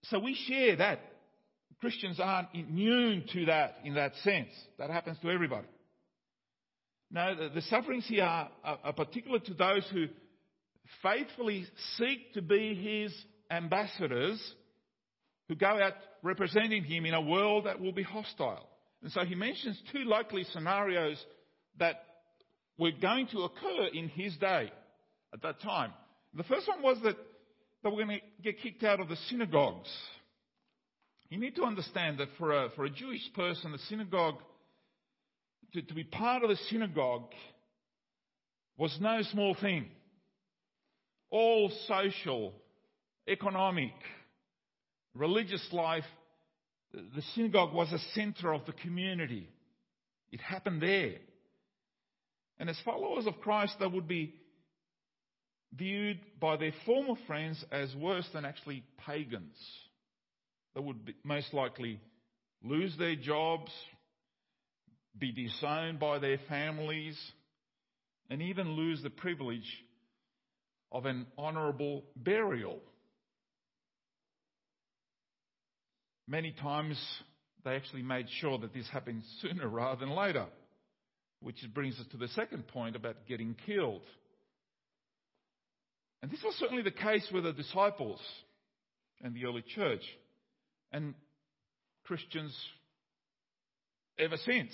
So 0.04 0.18
we 0.18 0.34
share 0.46 0.76
that. 0.76 1.00
Christians 1.80 2.20
aren't 2.20 2.48
immune 2.54 3.24
to 3.32 3.46
that 3.46 3.76
in 3.84 3.94
that 3.94 4.14
sense. 4.22 4.48
That 4.78 4.90
happens 4.90 5.18
to 5.22 5.30
everybody. 5.30 5.66
No, 7.10 7.34
the, 7.34 7.48
the 7.48 7.62
sufferings 7.62 8.06
here 8.06 8.24
are, 8.24 8.48
are, 8.62 8.78
are 8.84 8.92
particular 8.92 9.38
to 9.40 9.54
those 9.54 9.86
who 9.92 10.06
faithfully 11.02 11.66
seek 11.96 12.32
to 12.34 12.42
be 12.42 12.74
his 12.74 13.14
ambassadors 13.50 14.40
who 15.48 15.54
go 15.54 15.66
out 15.66 15.94
representing 16.22 16.84
him 16.84 17.04
in 17.04 17.14
a 17.14 17.20
world 17.20 17.66
that 17.66 17.80
will 17.80 17.92
be 17.92 18.02
hostile. 18.02 18.68
And 19.02 19.12
so 19.12 19.20
he 19.24 19.34
mentions 19.34 19.80
two 19.92 20.04
likely 20.04 20.44
scenarios 20.44 21.22
that 21.78 22.04
were 22.78 22.92
going 22.92 23.26
to 23.28 23.42
occur 23.42 23.88
in 23.92 24.08
his 24.08 24.36
day 24.38 24.70
at 25.32 25.42
that 25.42 25.60
time. 25.60 25.92
The 26.34 26.44
first 26.44 26.66
one 26.66 26.82
was 26.82 26.98
that 27.04 27.16
they 27.82 27.90
were 27.90 28.04
going 28.04 28.18
to 28.18 28.42
get 28.42 28.60
kicked 28.60 28.82
out 28.82 29.00
of 29.00 29.08
the 29.08 29.16
synagogues. 29.28 29.90
You 31.28 31.38
need 31.38 31.56
to 31.56 31.64
understand 31.64 32.18
that 32.18 32.28
for 32.38 32.52
a, 32.52 32.70
for 32.70 32.84
a 32.84 32.90
Jewish 32.90 33.22
person, 33.34 33.72
the 33.72 33.78
synagogue, 33.90 34.36
to, 35.74 35.82
to 35.82 35.94
be 35.94 36.04
part 36.04 36.42
of 36.42 36.48
the 36.48 36.56
synagogue 36.70 37.32
was 38.76 38.96
no 39.00 39.20
small 39.32 39.56
thing. 39.60 39.86
All 41.30 41.70
social, 41.86 42.54
economic, 43.28 43.92
religious 45.14 45.66
life, 45.72 46.04
the 46.92 47.22
synagogue 47.34 47.72
was 47.72 47.92
a 47.92 47.98
center 48.14 48.52
of 48.52 48.66
the 48.66 48.72
community. 48.72 49.48
It 50.30 50.40
happened 50.40 50.82
there. 50.82 51.14
And 52.58 52.70
as 52.70 52.78
followers 52.84 53.26
of 53.26 53.40
Christ, 53.40 53.74
they 53.80 53.86
would 53.86 54.08
be 54.08 54.34
viewed 55.72 56.20
by 56.40 56.56
their 56.56 56.72
former 56.86 57.14
friends 57.26 57.64
as 57.72 57.94
worse 57.96 58.28
than 58.32 58.44
actually 58.44 58.84
pagans. 59.06 59.56
They 60.74 60.80
would 60.80 61.04
be, 61.04 61.14
most 61.24 61.52
likely 61.52 62.00
lose 62.62 62.96
their 62.96 63.16
jobs, 63.16 63.72
be 65.18 65.32
disowned 65.32 65.98
by 65.98 66.18
their 66.18 66.38
families, 66.48 67.18
and 68.30 68.40
even 68.40 68.72
lose 68.72 69.02
the 69.02 69.10
privilege 69.10 69.68
of 70.90 71.06
an 71.06 71.26
honourable 71.36 72.04
burial. 72.16 72.80
Many 76.26 76.52
times 76.52 76.98
they 77.64 77.76
actually 77.76 78.02
made 78.02 78.26
sure 78.40 78.58
that 78.58 78.72
this 78.72 78.88
happened 78.88 79.22
sooner 79.40 79.68
rather 79.68 80.00
than 80.00 80.14
later, 80.14 80.46
which 81.40 81.58
brings 81.74 81.98
us 81.98 82.06
to 82.12 82.16
the 82.16 82.28
second 82.28 82.66
point 82.68 82.96
about 82.96 83.26
getting 83.26 83.56
killed. 83.66 84.02
And 86.22 86.30
this 86.30 86.42
was 86.42 86.54
certainly 86.54 86.82
the 86.82 86.90
case 86.90 87.26
with 87.32 87.44
the 87.44 87.52
disciples 87.52 88.20
and 89.22 89.34
the 89.34 89.44
early 89.44 89.62
church 89.74 90.02
and 90.90 91.14
Christians 92.04 92.56
ever 94.18 94.36
since. 94.38 94.72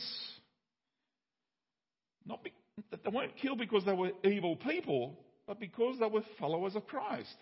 Not 2.24 2.44
be, 2.44 2.52
they 2.90 3.10
weren't 3.10 3.36
killed 3.38 3.58
because 3.58 3.84
they 3.84 3.92
were 3.92 4.12
evil 4.24 4.56
people, 4.56 5.18
but 5.46 5.58
because 5.58 5.96
they 5.98 6.06
were 6.06 6.22
followers 6.38 6.76
of 6.76 6.86
Christ. 6.86 7.34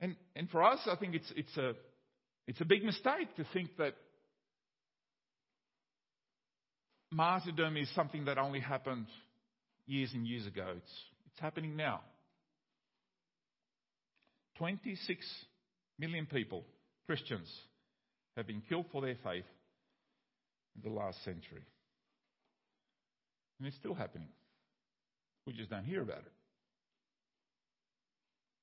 And, 0.00 0.16
and 0.34 0.48
for 0.48 0.62
us, 0.62 0.78
I 0.90 0.96
think 0.96 1.14
it's, 1.14 1.32
it's 1.36 1.56
a 1.56 1.74
it's 2.46 2.60
a 2.60 2.64
big 2.64 2.84
mistake 2.84 3.34
to 3.36 3.46
think 3.52 3.70
that 3.78 3.94
martyrdom 7.10 7.76
is 7.76 7.88
something 7.94 8.26
that 8.26 8.38
only 8.38 8.60
happened 8.60 9.06
years 9.86 10.10
and 10.12 10.26
years 10.26 10.46
ago. 10.46 10.66
It's, 10.76 10.92
it's 11.26 11.40
happening 11.40 11.76
now. 11.76 12.00
26 14.58 15.26
million 15.98 16.26
people, 16.26 16.64
Christians, 17.06 17.48
have 18.36 18.46
been 18.46 18.62
killed 18.68 18.86
for 18.92 19.00
their 19.00 19.16
faith 19.24 19.44
in 20.76 20.82
the 20.82 20.94
last 20.94 21.22
century. 21.24 21.62
And 23.58 23.68
it's 23.68 23.76
still 23.76 23.94
happening. 23.94 24.28
We 25.46 25.52
just 25.52 25.70
don't 25.70 25.84
hear 25.84 26.02
about 26.02 26.18
it. 26.18 26.32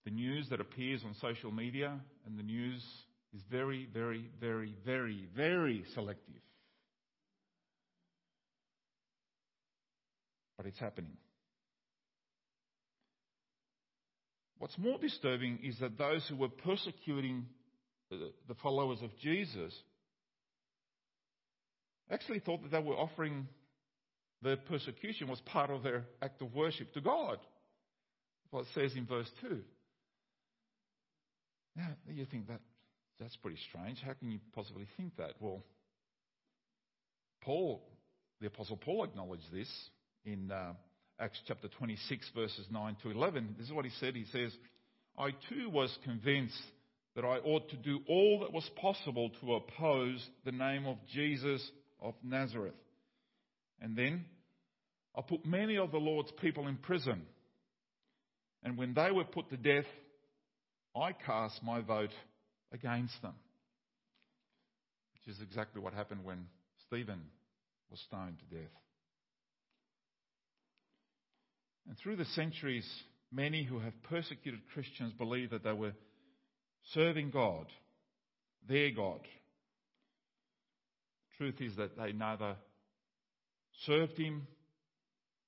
The 0.06 0.12
news 0.12 0.48
that 0.50 0.60
appears 0.60 1.02
on 1.06 1.16
social 1.22 1.52
media 1.52 2.00
and 2.26 2.38
the 2.38 2.44
news 2.44 2.84
is 3.34 3.42
very, 3.50 3.88
very, 3.94 4.30
very, 4.40 4.76
very, 4.86 5.28
very 5.36 5.84
selective. 5.94 6.42
But 10.58 10.66
it's 10.66 10.80
happening. 10.80 11.18
What's 14.60 14.78
more 14.78 15.00
disturbing 15.00 15.60
is 15.64 15.80
that 15.80 15.98
those 15.98 16.26
who 16.30 16.36
were 16.36 16.50
persecuting 16.50 17.48
uh, 18.12 18.18
the 18.48 18.56
followers 18.62 19.00
of 19.02 19.10
Jesus 19.20 19.74
actually 22.12 22.40
thought 22.40 22.62
that 22.62 22.72
they 22.72 22.80
were 22.80 22.96
offering 22.96 23.48
their 24.42 24.58
persecution 24.58 25.28
was 25.28 25.40
part 25.42 25.70
of 25.70 25.84
their 25.84 26.04
act 26.22 26.42
of 26.42 26.54
worship 26.54 26.94
to 26.94 27.02
God. 27.02 27.38
What 28.50 28.62
it 28.62 28.68
says 28.76 28.96
in 28.96 29.06
verse 29.06 29.30
2. 29.42 29.62
Now, 31.76 31.88
you 32.08 32.26
think 32.26 32.48
that 32.48 32.60
that's 33.22 33.38
pretty 33.38 33.60
strange. 33.70 34.00
How 34.06 34.14
can 34.14 34.32
you 34.32 34.40
possibly 34.54 34.88
think 34.98 35.16
that? 35.18 35.36
Well, 35.40 35.64
Paul 37.42 37.82
the 38.42 38.48
Apostle 38.48 38.78
Paul 38.78 39.04
acknowledged 39.04 39.52
this 39.54 39.70
in 40.26 40.52
uh, 40.52 40.74
Acts 41.20 41.40
chapter 41.48 41.68
26, 41.68 42.32
verses 42.36 42.66
9 42.72 42.98
to 43.04 43.12
11. 43.12 43.56
This 43.58 43.68
is 43.68 43.74
what 43.74 43.86
he 43.86 43.92
said. 44.00 44.16
He 44.16 44.26
says, 44.32 44.52
I 45.16 45.30
too 45.48 45.70
was 45.70 45.96
convinced 46.04 46.60
that 47.16 47.24
I 47.24 47.38
ought 47.38 47.70
to 47.70 47.76
do 47.78 48.00
all 48.08 48.40
that 48.40 48.52
was 48.52 48.68
possible 48.82 49.30
to 49.42 49.54
oppose 49.54 50.28
the 50.44 50.52
name 50.52 50.88
of 50.88 50.98
Jesus 51.14 51.62
of 52.02 52.16
Nazareth. 52.24 52.74
And 53.80 53.96
then 53.96 54.26
I 55.16 55.22
put 55.22 55.46
many 55.46 55.78
of 55.78 55.92
the 55.92 56.00
Lord's 56.00 56.32
people 56.42 56.68
in 56.68 56.78
prison. 56.78 57.22
And 58.64 58.76
when 58.76 58.96
they 58.96 59.12
were 59.12 59.26
put 59.26 59.52
to 59.52 59.58
death, 59.58 59.86
I 60.96 61.12
cast 61.14 61.62
my 61.62 61.82
vote 61.82 62.14
against 62.74 63.22
them. 63.22 63.34
Which 65.14 65.36
is 65.36 65.42
exactly 65.42 65.82
what 65.82 65.94
happened 65.94 66.24
when 66.24 66.46
Stephen 66.88 67.22
was 67.90 68.00
stoned 68.08 68.38
to 68.40 68.56
death. 68.56 68.72
And 71.88 71.98
through 71.98 72.16
the 72.16 72.26
centuries, 72.26 72.88
many 73.32 73.64
who 73.64 73.80
have 73.80 73.94
persecuted 74.04 74.62
Christians 74.74 75.14
believe 75.14 75.50
that 75.52 75.64
they 75.64 75.74
were 75.74 75.94
serving 76.94 77.32
God, 77.32 77.68
their 78.68 78.92
God. 78.92 79.20
Truth 81.38 81.62
is 81.62 81.76
that 81.78 81.98
they 81.98 82.12
neither 82.12 82.56
served 83.86 84.18
Him 84.18 84.48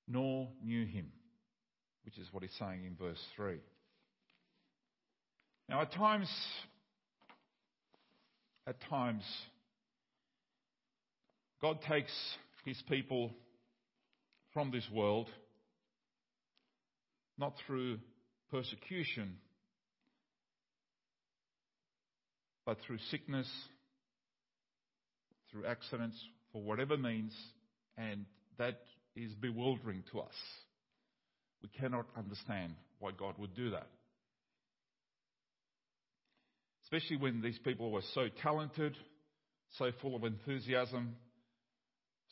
nor 0.08 0.48
knew 0.62 0.86
Him, 0.86 1.12
which 2.04 2.18
is 2.18 2.28
what 2.32 2.42
He's 2.42 2.56
saying 2.58 2.84
in 2.84 2.96
verse 2.96 3.22
3. 3.36 3.58
Now, 5.68 5.80
at 5.80 5.92
times, 5.92 6.28
at 8.66 8.76
times, 8.88 9.22
God 11.60 11.78
takes 11.88 12.12
His 12.64 12.80
people 12.88 13.30
from 14.52 14.70
this 14.70 14.88
world 14.92 15.28
not 17.38 17.54
through 17.66 17.98
persecution, 18.50 19.36
but 22.64 22.78
through 22.86 22.98
sickness, 23.10 23.48
through 25.50 25.66
accidents, 25.66 26.16
for 26.52 26.62
whatever 26.62 26.96
means, 26.96 27.32
and 27.98 28.24
that 28.58 28.80
is 29.16 29.32
bewildering 29.34 30.04
to 30.12 30.20
us. 30.20 30.34
We 31.62 31.68
cannot 31.68 32.06
understand 32.16 32.74
why 33.00 33.10
God 33.18 33.34
would 33.38 33.54
do 33.54 33.70
that. 33.70 33.88
Especially 36.84 37.16
when 37.16 37.40
these 37.40 37.58
people 37.58 37.90
were 37.90 38.02
so 38.14 38.28
talented, 38.42 38.96
so 39.78 39.90
full 40.00 40.14
of 40.16 40.24
enthusiasm, 40.24 41.16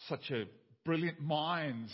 such 0.08 0.30
a 0.30 0.44
brilliant 0.84 1.20
minds, 1.20 1.90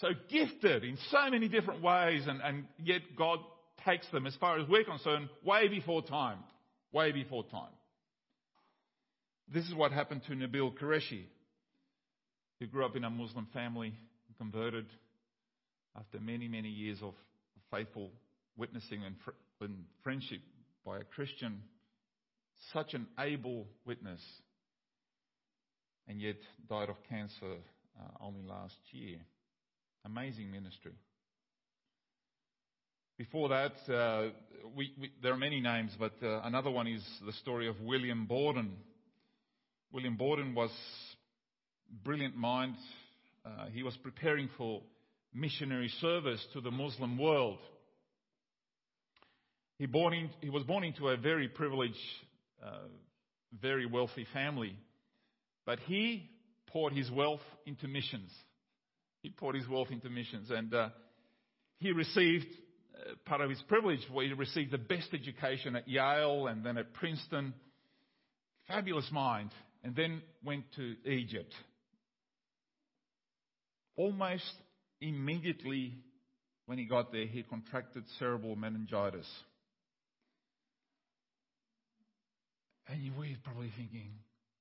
so 0.00 0.08
gifted 0.30 0.82
in 0.84 0.96
so 1.10 1.30
many 1.30 1.48
different 1.48 1.82
ways, 1.82 2.22
and, 2.26 2.40
and 2.42 2.64
yet 2.82 3.02
God 3.16 3.40
takes 3.84 4.08
them, 4.10 4.26
as 4.26 4.34
far 4.36 4.58
as 4.58 4.68
we're 4.68 4.84
concerned, 4.84 5.28
way 5.44 5.68
before 5.68 6.02
time. 6.02 6.38
Way 6.92 7.12
before 7.12 7.44
time. 7.44 7.72
This 9.52 9.64
is 9.66 9.74
what 9.74 9.92
happened 9.92 10.22
to 10.28 10.32
Nabil 10.32 10.72
Qureshi, 10.78 11.24
who 12.58 12.66
grew 12.66 12.84
up 12.84 12.96
in 12.96 13.04
a 13.04 13.10
Muslim 13.10 13.46
family, 13.52 13.92
converted 14.38 14.86
after 15.96 16.18
many, 16.18 16.48
many 16.48 16.68
years 16.68 16.98
of 17.02 17.14
faithful 17.70 18.10
witnessing 18.56 19.02
and, 19.04 19.14
fr- 19.24 19.64
and 19.64 19.84
friendship 20.02 20.40
by 20.86 20.98
a 20.98 21.04
Christian. 21.04 21.60
Such 22.72 22.94
an 22.94 23.06
able 23.18 23.66
witness, 23.84 24.20
and 26.08 26.20
yet 26.20 26.36
died 26.70 26.88
of 26.88 26.96
cancer 27.10 27.56
uh, 28.00 28.24
only 28.24 28.42
last 28.42 28.76
year. 28.92 29.18
Amazing 30.06 30.50
ministry. 30.50 30.92
Before 33.18 33.48
that, 33.48 33.92
uh, 33.92 34.28
we, 34.74 34.92
we, 35.00 35.10
there 35.22 35.32
are 35.32 35.38
many 35.38 35.60
names, 35.60 35.90
but 35.98 36.12
uh, 36.22 36.42
another 36.44 36.70
one 36.70 36.86
is 36.86 37.02
the 37.24 37.32
story 37.32 37.68
of 37.68 37.80
William 37.80 38.26
Borden. 38.26 38.72
William 39.92 40.16
Borden 40.16 40.54
was 40.54 40.70
brilliant 42.04 42.36
mind. 42.36 42.76
Uh, 43.44 43.66
he 43.72 43.82
was 43.82 43.96
preparing 44.02 44.48
for 44.56 44.82
missionary 45.34 45.90
service 46.00 46.44
to 46.52 46.60
the 46.60 46.70
Muslim 46.70 47.18
world. 47.18 47.58
He, 49.78 49.84
in, 49.84 50.30
he 50.40 50.50
was 50.50 50.62
born 50.64 50.84
into 50.84 51.08
a 51.08 51.16
very 51.16 51.48
privileged, 51.48 51.96
uh, 52.64 52.88
very 53.60 53.86
wealthy 53.86 54.26
family, 54.32 54.76
but 55.66 55.78
he 55.80 56.30
poured 56.68 56.92
his 56.92 57.10
wealth 57.10 57.40
into 57.66 57.86
missions. 57.86 58.30
He 59.22 59.30
poured 59.30 59.56
his 59.56 59.68
wealth 59.68 59.88
into 59.90 60.08
missions. 60.08 60.50
And 60.50 60.72
uh, 60.72 60.90
he 61.78 61.92
received 61.92 62.46
uh, 62.94 63.14
part 63.24 63.40
of 63.40 63.50
his 63.50 63.60
privilege 63.68 64.00
where 64.12 64.26
he 64.26 64.32
received 64.32 64.70
the 64.70 64.78
best 64.78 65.08
education 65.12 65.76
at 65.76 65.88
Yale 65.88 66.46
and 66.46 66.64
then 66.64 66.78
at 66.78 66.94
Princeton. 66.94 67.52
Fabulous 68.68 69.08
mind. 69.10 69.50
And 69.84 69.94
then 69.94 70.22
went 70.44 70.64
to 70.76 70.94
Egypt. 71.10 71.52
Almost 73.96 74.52
immediately 75.00 75.94
when 76.66 76.78
he 76.78 76.84
got 76.84 77.12
there, 77.12 77.26
he 77.26 77.42
contracted 77.42 78.04
cerebral 78.18 78.56
meningitis. 78.56 79.26
And 82.88 83.02
were 83.16 83.26
probably 83.42 83.72
thinking, 83.76 84.10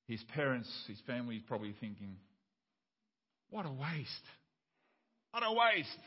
his 0.07 0.23
parents, 0.33 0.69
his 0.87 0.99
family 1.05 1.37
is 1.37 1.43
probably 1.47 1.75
thinking, 1.79 2.17
what 3.49 3.65
a 3.65 3.71
waste. 3.71 4.25
What 5.31 5.43
a 5.43 5.51
waste. 5.51 5.99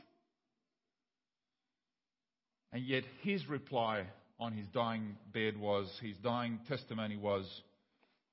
And 2.72 2.84
yet 2.84 3.04
his 3.22 3.48
reply 3.48 4.04
on 4.40 4.52
his 4.52 4.66
dying 4.68 5.16
bed 5.32 5.58
was, 5.58 5.90
his 6.02 6.16
dying 6.18 6.60
testimony 6.68 7.16
was, 7.16 7.44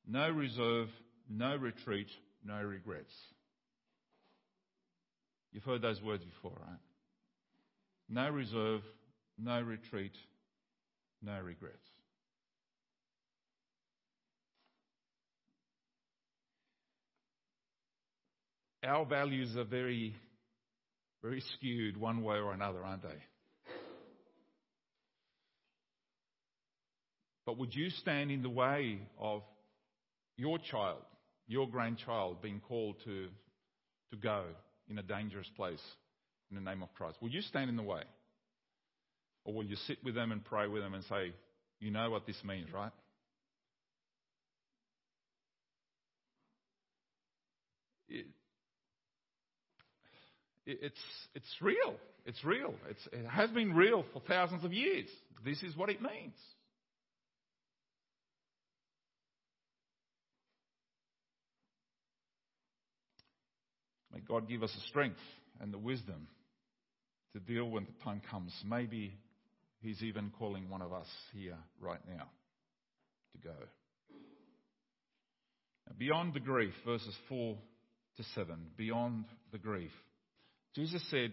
no 0.08 0.30
reserve, 0.30 0.90
no 1.30 1.56
retreat, 1.56 2.08
no 2.44 2.62
regrets. 2.62 3.14
You've 5.52 5.64
heard 5.64 5.82
those 5.82 6.02
words 6.02 6.24
before, 6.24 6.58
right? 6.60 6.80
No 8.10 8.30
reserve, 8.30 8.82
no 9.38 9.62
retreat, 9.62 10.14
no 11.24 11.40
regrets. 11.40 11.88
Our 18.86 19.06
values 19.06 19.56
are 19.58 19.64
very 19.64 20.16
very 21.26 21.42
skewed 21.56 21.98
one 21.98 22.22
way 22.22 22.36
or 22.36 22.54
another, 22.54 22.84
aren't 22.84 23.02
they? 23.02 23.18
But 27.48 27.58
would 27.58 27.74
you 27.76 27.90
stand 27.90 28.30
in 28.30 28.44
the 28.44 28.50
way 28.50 29.00
of 29.20 29.42
your 30.38 30.60
child, 30.60 31.02
your 31.48 31.68
grandchild 31.68 32.44
being 32.44 32.62
called 32.68 32.98
to, 33.06 33.28
to 34.12 34.18
go 34.18 34.44
in 34.88 35.00
a 35.00 35.04
dangerous 35.04 35.50
place 35.56 35.82
in 36.52 36.56
the 36.56 36.62
name 36.62 36.84
of 36.84 36.94
Christ? 36.94 37.18
Will 37.22 37.30
you 37.30 37.42
stand 37.42 37.72
in 37.72 37.76
the 37.76 37.84
way? 37.84 38.04
Or 39.46 39.54
will 39.56 39.66
you 39.66 39.76
sit 39.88 39.98
with 40.04 40.14
them 40.14 40.32
and 40.32 40.46
pray 40.46 40.68
with 40.68 40.84
them 40.84 40.94
and 40.94 41.04
say, 41.06 41.34
you 41.80 41.90
know 41.90 42.12
what 42.12 42.28
this 42.28 42.42
means, 42.44 42.72
right? 42.72 42.92
It, 48.10 48.26
it's, 50.66 51.02
it's 51.34 51.62
real. 51.62 51.96
It's 52.26 52.44
real. 52.44 52.74
It's, 52.90 53.08
it 53.12 53.28
has 53.28 53.50
been 53.52 53.74
real 53.74 54.04
for 54.14 54.22
thousands 54.28 54.64
of 54.64 54.74
years. 54.74 55.08
This 55.44 55.62
is 55.62 55.76
what 55.76 55.90
it 55.90 56.02
means. 56.02 56.36
May 64.12 64.22
God 64.22 64.48
give 64.48 64.64
us 64.64 64.72
the 64.74 64.88
strength 64.88 65.20
and 65.60 65.74
the 65.74 65.78
wisdom 65.78 66.28
to 67.34 67.40
deal 67.40 67.70
when 67.70 67.86
the 67.86 68.04
time 68.04 68.22
comes. 68.32 68.54
Maybe 68.66 69.14
He's 69.82 70.02
even 70.02 70.32
calling 70.40 70.70
one 70.70 70.82
of 70.82 70.94
us 70.94 71.08
here 71.34 71.58
right 71.80 72.00
now 72.08 72.30
to 73.34 73.48
go. 73.48 73.56
Now, 75.86 75.94
beyond 76.00 76.34
the 76.34 76.40
grief, 76.40 76.74
verses 76.86 77.14
4 77.30 77.56
to 78.18 78.24
7, 78.34 78.56
beyond 78.78 79.26
the 79.52 79.58
grief. 79.60 79.92
Jesus 80.76 81.02
said, 81.10 81.32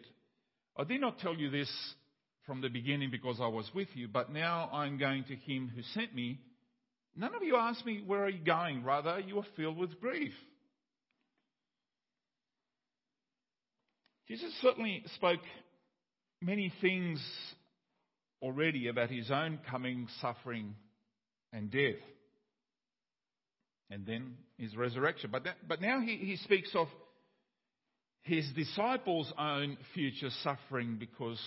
I 0.76 0.84
did 0.84 1.00
not 1.00 1.18
tell 1.18 1.34
you 1.34 1.50
this 1.50 1.70
from 2.46 2.60
the 2.60 2.68
beginning 2.68 3.10
because 3.10 3.38
I 3.40 3.48
was 3.48 3.68
with 3.74 3.88
you, 3.94 4.08
but 4.08 4.32
now 4.32 4.70
I'm 4.72 4.98
going 4.98 5.24
to 5.24 5.34
him 5.34 5.70
who 5.74 5.82
sent 5.94 6.14
me. 6.14 6.40
None 7.16 7.34
of 7.34 7.42
you 7.42 7.56
asked 7.56 7.84
me, 7.84 8.02
Where 8.06 8.24
are 8.24 8.30
you 8.30 8.44
going? 8.44 8.84
Rather, 8.84 9.20
you 9.20 9.38
are 9.38 9.46
filled 9.56 9.76
with 9.76 10.00
grief. 10.00 10.32
Jesus 14.28 14.52
certainly 14.62 15.02
spoke 15.16 15.40
many 16.40 16.72
things 16.80 17.20
already 18.40 18.88
about 18.88 19.10
his 19.10 19.30
own 19.30 19.58
coming, 19.70 20.08
suffering, 20.20 20.74
and 21.52 21.70
death. 21.70 22.00
And 23.90 24.06
then 24.06 24.36
his 24.56 24.74
resurrection. 24.74 25.30
But, 25.30 25.44
that, 25.44 25.56
but 25.68 25.82
now 25.82 26.00
he, 26.00 26.16
he 26.16 26.36
speaks 26.36 26.70
of 26.74 26.88
his 28.22 28.48
disciples' 28.54 29.32
own 29.38 29.76
future 29.94 30.30
suffering 30.42 30.96
because 30.98 31.40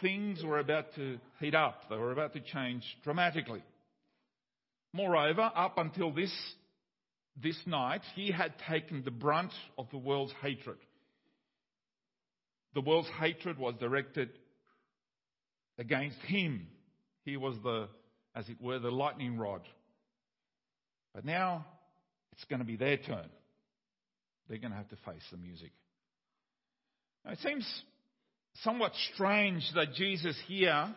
things 0.00 0.42
were 0.42 0.58
about 0.58 0.94
to 0.96 1.18
heat 1.40 1.54
up. 1.54 1.82
They 1.90 1.96
were 1.96 2.12
about 2.12 2.32
to 2.34 2.40
change 2.40 2.82
dramatically. 3.02 3.62
Moreover, 4.92 5.50
up 5.54 5.76
until 5.76 6.12
this, 6.12 6.32
this 7.42 7.58
night, 7.66 8.00
he 8.14 8.30
had 8.30 8.54
taken 8.68 9.02
the 9.04 9.10
brunt 9.10 9.52
of 9.76 9.86
the 9.90 9.98
world's 9.98 10.32
hatred. 10.40 10.78
The 12.74 12.80
world's 12.80 13.10
hatred 13.20 13.58
was 13.58 13.74
directed 13.78 14.30
against 15.78 16.18
him. 16.22 16.66
He 17.24 17.36
was 17.36 17.56
the, 17.62 17.88
as 18.34 18.48
it 18.48 18.60
were, 18.60 18.78
the 18.78 18.90
lightning 18.90 19.36
rod. 19.36 19.62
But 21.14 21.24
now 21.24 21.66
it's 22.32 22.44
going 22.44 22.60
to 22.60 22.66
be 22.66 22.76
their 22.76 22.96
turn. 22.96 23.28
They're 24.48 24.58
going 24.58 24.70
to 24.70 24.76
have 24.76 24.90
to 24.90 24.96
face 24.96 25.22
the 25.30 25.38
music. 25.38 25.72
Now, 27.24 27.32
it 27.32 27.38
seems 27.38 27.66
somewhat 28.62 28.92
strange 29.12 29.68
that 29.74 29.94
Jesus 29.94 30.36
here 30.46 30.94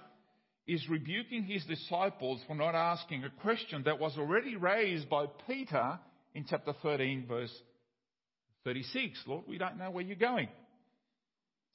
is 0.68 0.88
rebuking 0.90 1.44
his 1.44 1.64
disciples 1.64 2.42
for 2.46 2.56
not 2.56 2.76
asking 2.76 3.24
a 3.24 3.30
question 3.42 3.84
that 3.86 4.00
was 4.00 4.18
already 4.18 4.56
raised 4.56 5.10
by 5.10 5.26
Peter 5.48 5.98
in 6.34 6.46
chapter 6.48 6.74
13, 6.84 7.26
verse 7.28 7.54
36. 8.66 9.18
Lord, 9.26 9.46
we 9.48 9.58
don't 9.58 9.78
know 9.78 9.90
where 9.92 10.04
you're 10.04 10.18
going. 10.18 10.50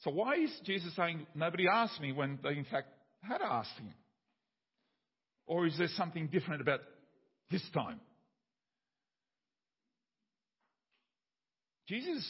So 0.02 0.10
why 0.10 0.34
is 0.34 0.50
Jesus 0.64 0.94
saying, 0.94 1.26
nobody 1.34 1.66
asked 1.68 2.00
me 2.00 2.12
when 2.12 2.38
they 2.42 2.50
in 2.50 2.64
fact 2.64 2.88
had 3.22 3.40
asked 3.40 3.78
him? 3.78 3.94
Or 5.46 5.66
is 5.66 5.76
there 5.78 5.88
something 5.96 6.26
different 6.26 6.60
about 6.60 6.80
this 7.50 7.62
time? 7.72 8.00
Jesus 11.92 12.26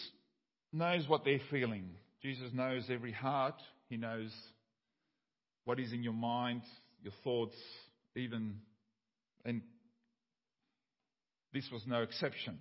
knows 0.73 1.07
what 1.07 1.25
they're 1.25 1.39
feeling. 1.49 1.85
Jesus 2.21 2.49
knows 2.53 2.83
every 2.91 3.13
heart. 3.13 3.55
He 3.89 3.97
knows 3.97 4.33
what 5.65 5.79
is 5.79 5.93
in 5.93 6.03
your 6.03 6.15
mind, 6.15 6.63
your 7.01 7.13
thoughts, 7.23 7.55
even. 8.17 8.57
And 9.45 9.63
this 11.53 11.69
was 11.73 11.83
no 11.87 12.03
exception. 12.03 12.59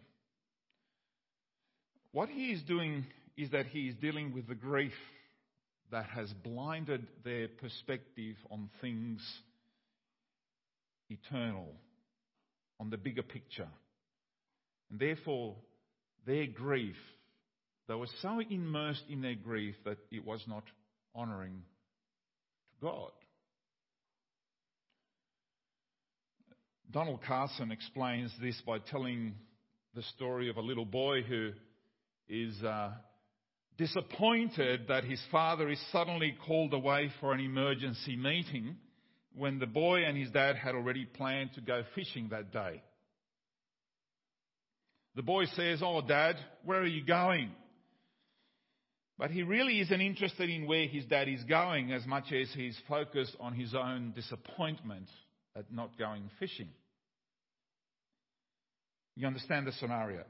What 2.12 2.30
he 2.30 2.52
is 2.52 2.62
doing 2.62 3.08
is 3.36 3.50
that 3.50 3.66
he 3.66 3.88
is 3.88 3.96
dealing 3.96 4.32
with 4.32 4.48
the 4.48 4.54
grief 4.54 4.94
that 5.90 6.06
has 6.06 6.32
blinded 6.44 7.08
their 7.24 7.48
perspective 7.48 8.36
on 8.52 8.70
things 8.80 9.22
eternal, 11.10 11.74
on 12.80 12.92
the 12.92 12.98
bigger 12.98 13.24
picture. 13.24 13.70
And 14.92 15.00
therefore, 15.00 15.56
their 16.26 16.48
grief, 16.48 16.96
they 17.88 17.96
were 17.96 18.08
so 18.22 18.40
immersed 18.50 19.04
in 19.10 19.22
their 19.22 19.36
grief 19.36 19.76
that 19.86 19.98
it 20.12 20.26
was 20.26 20.44
not 20.48 20.64
honouring 21.16 21.64
to 22.70 22.86
God. 22.86 23.12
Donald 26.90 27.22
Carson 27.26 27.72
explains 27.72 28.32
this 28.42 28.62
by 28.66 28.78
telling 28.80 29.34
the 29.96 30.04
story 30.16 30.50
of 30.50 30.58
a 30.58 30.62
little 30.62 30.86
boy 30.86 31.22
who 31.22 31.52
is 32.28 32.62
uh, 32.64 32.92
disappointed 33.78 34.88
that 34.88 35.04
his 35.04 35.22
father 35.32 35.70
is 35.70 35.82
suddenly 35.92 36.36
called 36.46 36.74
away 36.74 37.10
for 37.20 37.34
an 37.34 37.40
emergency 37.40 38.16
meeting 38.16 38.76
when 39.36 39.60
the 39.60 39.66
boy 39.66 40.04
and 40.04 40.18
his 40.18 40.30
dad 40.32 40.56
had 40.56 40.76
already 40.76 41.06
planned 41.06 41.52
to 41.54 41.62
go 41.62 41.84
fishing 41.96 42.30
that 42.30 42.52
day. 42.52 42.82
The 45.16 45.24
boy 45.24 45.46
says, 45.56 45.82
Oh, 45.84 46.02
dad, 46.02 46.38
where 46.64 46.80
are 46.80 46.88
you 46.88 47.06
going? 47.06 47.52
But 49.18 49.32
he 49.32 49.44
really 49.44 49.80
isn't 49.82 50.02
interested 50.02 50.50
in 50.50 50.66
where 50.66 50.88
his 50.88 51.06
dad 51.06 51.28
is 51.28 51.44
going 51.44 51.92
as 51.92 52.06
much 52.08 52.32
as 52.32 52.50
he's 52.56 52.78
focused 52.90 53.36
on 53.40 53.54
his 53.54 53.76
own 53.76 54.14
disappointment 54.16 55.08
at 55.56 55.72
not 55.72 55.98
going 56.00 56.30
fishing. 56.40 56.70
You 59.16 59.28
understand 59.28 59.68
the 59.68 59.74
scenario? 59.74 60.24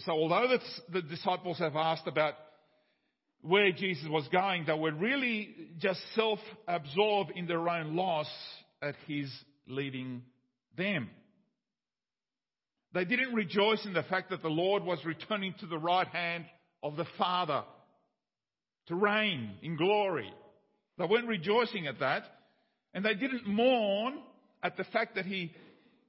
So, 0.00 0.12
although 0.12 0.58
the 0.92 1.02
disciples 1.02 1.58
have 1.58 1.76
asked 1.76 2.06
about 2.06 2.34
where 3.42 3.70
Jesus 3.72 4.06
was 4.08 4.26
going, 4.28 4.64
they 4.66 4.74
were 4.74 4.92
really 4.92 5.54
just 5.78 6.00
self 6.14 6.38
absorbed 6.66 7.32
in 7.36 7.46
their 7.46 7.68
own 7.68 7.96
loss 7.96 8.28
at 8.82 8.94
his 9.06 9.30
leaving 9.66 10.22
them. 10.76 11.10
They 12.92 13.04
didn't 13.04 13.34
rejoice 13.34 13.84
in 13.86 13.92
the 13.92 14.02
fact 14.02 14.30
that 14.30 14.42
the 14.42 14.48
Lord 14.48 14.84
was 14.84 15.04
returning 15.04 15.54
to 15.60 15.66
the 15.66 15.78
right 15.78 16.08
hand 16.08 16.44
of 16.82 16.96
the 16.96 17.06
Father 17.16 17.62
to 18.88 18.94
reign 18.94 19.52
in 19.62 19.76
glory. 19.76 20.32
They 20.98 21.04
weren't 21.04 21.28
rejoicing 21.28 21.86
at 21.86 22.00
that. 22.00 22.24
And 22.92 23.04
they 23.04 23.14
didn't 23.14 23.46
mourn 23.46 24.18
at 24.62 24.76
the 24.76 24.84
fact 24.84 25.14
that 25.14 25.24
he, 25.24 25.54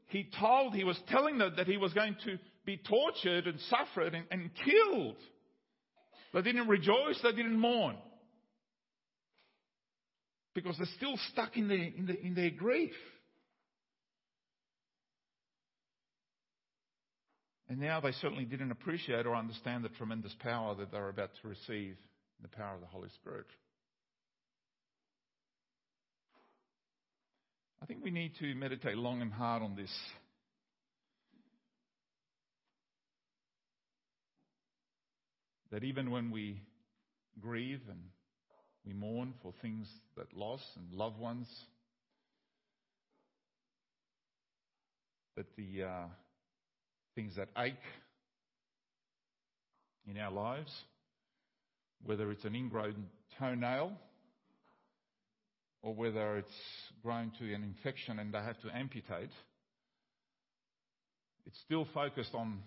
he 0.08 0.28
told, 0.40 0.74
he 0.74 0.84
was 0.84 1.00
telling 1.10 1.38
them 1.38 1.54
that 1.58 1.68
he 1.68 1.78
was 1.78 1.94
going 1.94 2.16
to 2.26 2.40
be 2.66 2.78
tortured 2.78 3.46
and 3.46 3.60
suffered 3.70 4.16
and, 4.16 4.26
and 4.32 4.50
killed. 4.66 5.18
They 6.34 6.42
didn't 6.42 6.68
rejoice, 6.68 7.20
they 7.22 7.32
didn't 7.34 7.60
mourn. 7.60 7.98
Because 10.54 10.76
they're 10.78 10.88
still 10.98 11.18
stuck 11.32 11.56
in 11.56 11.68
their, 11.68 11.78
in, 11.78 12.18
in 12.24 12.34
their 12.34 12.50
grief. 12.50 12.94
And 17.72 17.80
now 17.80 18.02
they 18.02 18.12
certainly 18.12 18.44
didn't 18.44 18.72
appreciate 18.72 19.26
or 19.26 19.34
understand 19.34 19.86
the 19.86 19.90
tremendous 19.98 20.36
power 20.42 20.76
that 20.76 20.92
they 20.92 20.98
were 20.98 21.08
about 21.08 21.30
to 21.42 21.48
receive 21.48 21.96
the 22.42 22.50
power 22.50 22.76
of 22.76 22.82
the 22.82 22.88
Holy 22.88 23.08
Spirit. 23.22 23.46
I 27.82 27.86
think 27.86 28.04
we 28.04 28.12
need 28.12 28.34
to 28.42 28.56
meditate 28.56 28.98
long 28.98 29.22
and 29.22 29.32
hard 29.32 29.64
on 29.64 29.78
this. 29.78 29.90
That 35.72 35.86
even 35.86 36.12
when 36.12 36.30
we 36.30 36.62
grieve 37.40 37.80
and 37.90 38.02
we 38.86 38.92
mourn 38.92 39.34
for 39.42 39.54
things 39.62 39.88
that 40.18 40.36
lost 40.36 40.66
and 40.76 40.92
loved 40.92 41.18
ones, 41.18 41.48
that 45.38 45.46
the 45.56 45.84
uh, 45.84 46.06
things 47.16 47.36
that 47.36 47.50
ache 47.58 47.74
in 50.10 50.18
our 50.18 50.32
lives, 50.32 50.72
whether 52.04 52.32
it's 52.32 52.46
an 52.46 52.56
ingrown 52.56 53.08
toenail 53.40 53.92
or 55.84 55.94
whether 55.94 56.38
it's 56.38 56.48
grown 57.04 57.32
to 57.40 57.54
an 57.54 57.64
infection 57.64 58.20
and 58.20 58.34
they 58.34 58.40
have 58.40 58.60
to 58.62 58.76
amputate, 58.76 59.32
it's 61.46 61.60
still 61.66 61.88
focused 61.94 62.34
on, 62.34 62.60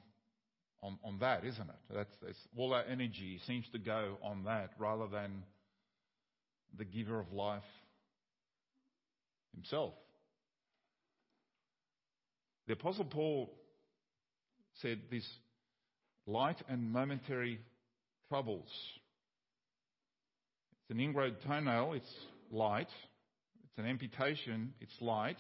on, 0.83 0.99
on 1.05 1.19
that, 1.21 1.45
isn't 1.45 1.69
it? 1.69 1.95
That's, 1.95 2.15
that's, 2.23 2.39
all 2.57 2.75
our 2.75 2.85
energy 2.85 3.41
seems 3.47 3.67
to 3.73 3.79
go 3.79 4.19
on 4.23 4.45
that 4.45 4.71
rather 4.79 5.07
than 5.07 5.45
the 6.77 6.85
giver 6.85 7.21
of 7.21 7.33
life 7.33 7.63
himself. 9.55 9.95
The 12.67 12.73
Apostle 12.73 13.05
Paul 13.05 13.51
said 14.83 15.01
this 15.11 15.27
light 16.27 16.57
and 16.69 16.93
momentary 16.93 17.61
troubles. 18.29 18.69
It's 20.83 20.91
an 20.91 21.01
ingrown 21.01 21.37
toenail, 21.47 21.95
it's 21.95 22.15
light. 22.51 22.89
It's 23.65 23.79
an 23.79 23.87
amputation, 23.87 24.75
it's 24.81 24.95
light. 25.01 25.39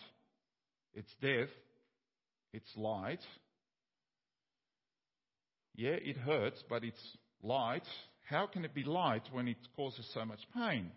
It's 0.94 1.12
death, 1.20 1.48
it's 2.52 2.70
light. 2.76 3.20
Yeah, 5.76 5.90
it 5.90 6.16
hurts, 6.16 6.62
but 6.68 6.84
it's 6.84 7.16
light. 7.42 7.82
How 8.28 8.46
can 8.46 8.64
it 8.64 8.74
be 8.74 8.84
light 8.84 9.22
when 9.32 9.48
it 9.48 9.56
causes 9.76 10.08
so 10.14 10.24
much 10.24 10.40
pain? 10.56 10.90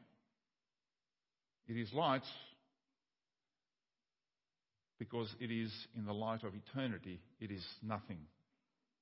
It 1.68 1.78
is 1.78 1.92
light 1.94 2.24
because 5.00 5.30
it 5.40 5.52
is 5.52 5.72
in 5.96 6.06
the 6.06 6.14
light 6.14 6.44
of 6.44 6.54
eternity. 6.56 7.20
It 7.40 7.52
is 7.52 7.66
nothing. 7.84 8.20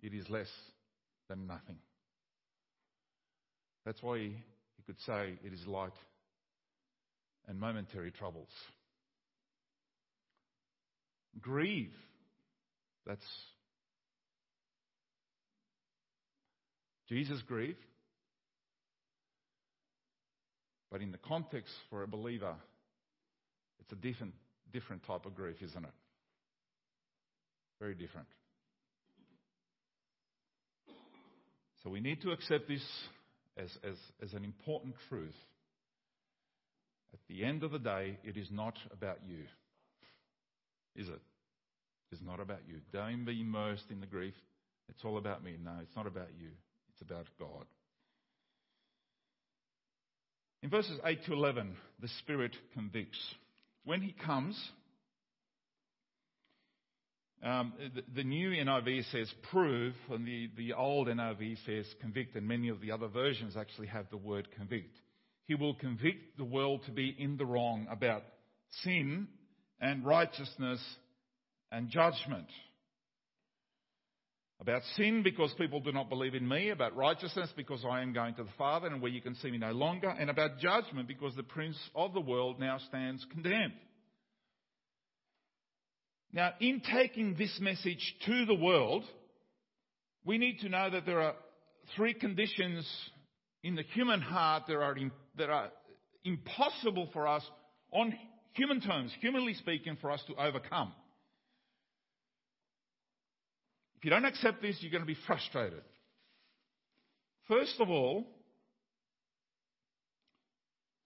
It 0.01 0.13
is 0.13 0.29
less 0.29 0.49
than 1.29 1.47
nothing. 1.47 1.77
That's 3.85 4.01
why 4.01 4.17
he 4.17 4.83
could 4.85 4.99
say 5.05 5.39
it 5.43 5.53
is 5.53 5.65
light 5.67 5.93
and 7.47 7.59
momentary 7.59 8.11
troubles. 8.11 8.49
Grieve. 11.39 11.93
That's 13.05 13.25
Jesus 17.07 17.41
grieved. 17.47 17.77
But 20.91 21.01
in 21.01 21.11
the 21.11 21.17
context 21.17 21.73
for 21.89 22.03
a 22.03 22.07
believer, 22.07 22.55
it's 23.79 23.91
a 23.91 23.95
different 23.95 24.33
different 24.73 25.05
type 25.05 25.25
of 25.25 25.35
grief, 25.35 25.57
isn't 25.61 25.83
it? 25.83 25.91
Very 27.79 27.95
different. 27.95 28.27
So 31.83 31.89
we 31.89 31.99
need 31.99 32.21
to 32.23 32.31
accept 32.31 32.67
this 32.67 32.83
as, 33.57 33.69
as, 33.83 33.95
as 34.21 34.33
an 34.33 34.43
important 34.43 34.95
truth. 35.09 35.35
At 37.13 37.19
the 37.29 37.43
end 37.45 37.63
of 37.63 37.71
the 37.71 37.79
day, 37.79 38.17
it 38.23 38.37
is 38.37 38.47
not 38.51 38.77
about 38.91 39.19
you. 39.27 39.43
Is 40.95 41.09
it? 41.09 41.21
It's 42.11 42.21
not 42.21 42.39
about 42.39 42.61
you. 42.67 42.77
Don't 42.91 43.25
be 43.25 43.41
immersed 43.41 43.85
in 43.89 43.99
the 43.99 44.05
grief. 44.05 44.33
It's 44.89 45.03
all 45.03 45.17
about 45.17 45.43
me. 45.43 45.55
No, 45.63 45.73
it's 45.81 45.95
not 45.95 46.07
about 46.07 46.29
you. 46.39 46.49
It's 46.91 47.01
about 47.01 47.27
God. 47.39 47.65
In 50.63 50.69
verses 50.69 50.99
8 51.05 51.25
to 51.25 51.33
11, 51.33 51.75
the 52.01 52.07
Spirit 52.19 52.55
convicts. 52.73 53.19
When 53.85 54.01
He 54.01 54.13
comes, 54.25 54.59
um, 57.43 57.73
the, 57.93 58.03
the, 58.15 58.23
new 58.23 58.49
NIV 58.49 59.11
says 59.11 59.31
prove, 59.51 59.93
and 60.09 60.25
the, 60.25 60.49
the 60.57 60.73
old 60.73 61.07
NIV 61.07 61.57
says 61.65 61.85
convict, 62.01 62.35
and 62.35 62.47
many 62.47 62.69
of 62.69 62.81
the 62.81 62.91
other 62.91 63.07
versions 63.07 63.55
actually 63.55 63.87
have 63.87 64.07
the 64.09 64.17
word 64.17 64.47
convict. 64.57 64.95
He 65.45 65.53
will 65.53 65.75
convict 65.75 66.37
the 66.37 66.43
world 66.43 66.81
to 66.85 66.91
be 66.91 67.15
in 67.17 67.37
the 67.37 67.45
wrong 67.45 67.87
about 67.89 68.23
sin 68.83 69.27
and 69.79 70.03
righteousness 70.03 70.79
and 71.71 71.89
judgment. 71.89 72.47
About 74.61 74.81
sin 74.95 75.21
because 75.21 75.53
people 75.57 75.81
do 75.81 75.91
not 75.91 76.09
believe 76.09 76.33
in 76.33 76.47
me, 76.47 76.69
about 76.69 76.95
righteousness 76.95 77.49
because 77.57 77.83
I 77.89 78.01
am 78.01 78.13
going 78.13 78.35
to 78.35 78.43
the 78.43 78.49
Father 78.57 78.87
and 78.87 79.01
where 79.01 79.11
you 79.11 79.21
can 79.21 79.35
see 79.35 79.51
me 79.51 79.57
no 79.57 79.71
longer, 79.71 80.09
and 80.09 80.29
about 80.29 80.59
judgment 80.59 81.07
because 81.07 81.35
the 81.35 81.43
prince 81.43 81.77
of 81.93 82.13
the 82.13 82.21
world 82.21 82.59
now 82.59 82.79
stands 82.87 83.25
condemned. 83.31 83.73
Now, 86.31 86.53
in 86.59 86.81
taking 86.91 87.35
this 87.35 87.57
message 87.61 88.15
to 88.25 88.45
the 88.45 88.55
world, 88.55 89.03
we 90.25 90.37
need 90.37 90.59
to 90.59 90.69
know 90.69 90.89
that 90.89 91.05
there 91.05 91.21
are 91.21 91.35
three 91.95 92.13
conditions 92.13 92.85
in 93.63 93.75
the 93.75 93.83
human 93.93 94.21
heart 94.21 94.63
that 94.67 94.75
are, 94.75 94.97
in, 94.97 95.11
that 95.37 95.49
are 95.49 95.69
impossible 96.23 97.09
for 97.13 97.27
us, 97.27 97.43
on 97.91 98.13
human 98.53 98.81
terms, 98.81 99.11
humanly 99.21 99.53
speaking, 99.53 99.97
for 100.01 100.11
us 100.11 100.21
to 100.27 100.35
overcome. 100.35 100.91
If 103.94 103.94
you 104.05 104.11
don't 104.11 104.23
accept 104.23 104.61
this, 104.61 104.77
you're 104.81 104.91
going 104.91 105.01
to 105.01 105.07
be 105.07 105.17
frustrated. 105.25 105.81
First 107.47 107.73
of 107.79 107.89
all, 107.89 108.23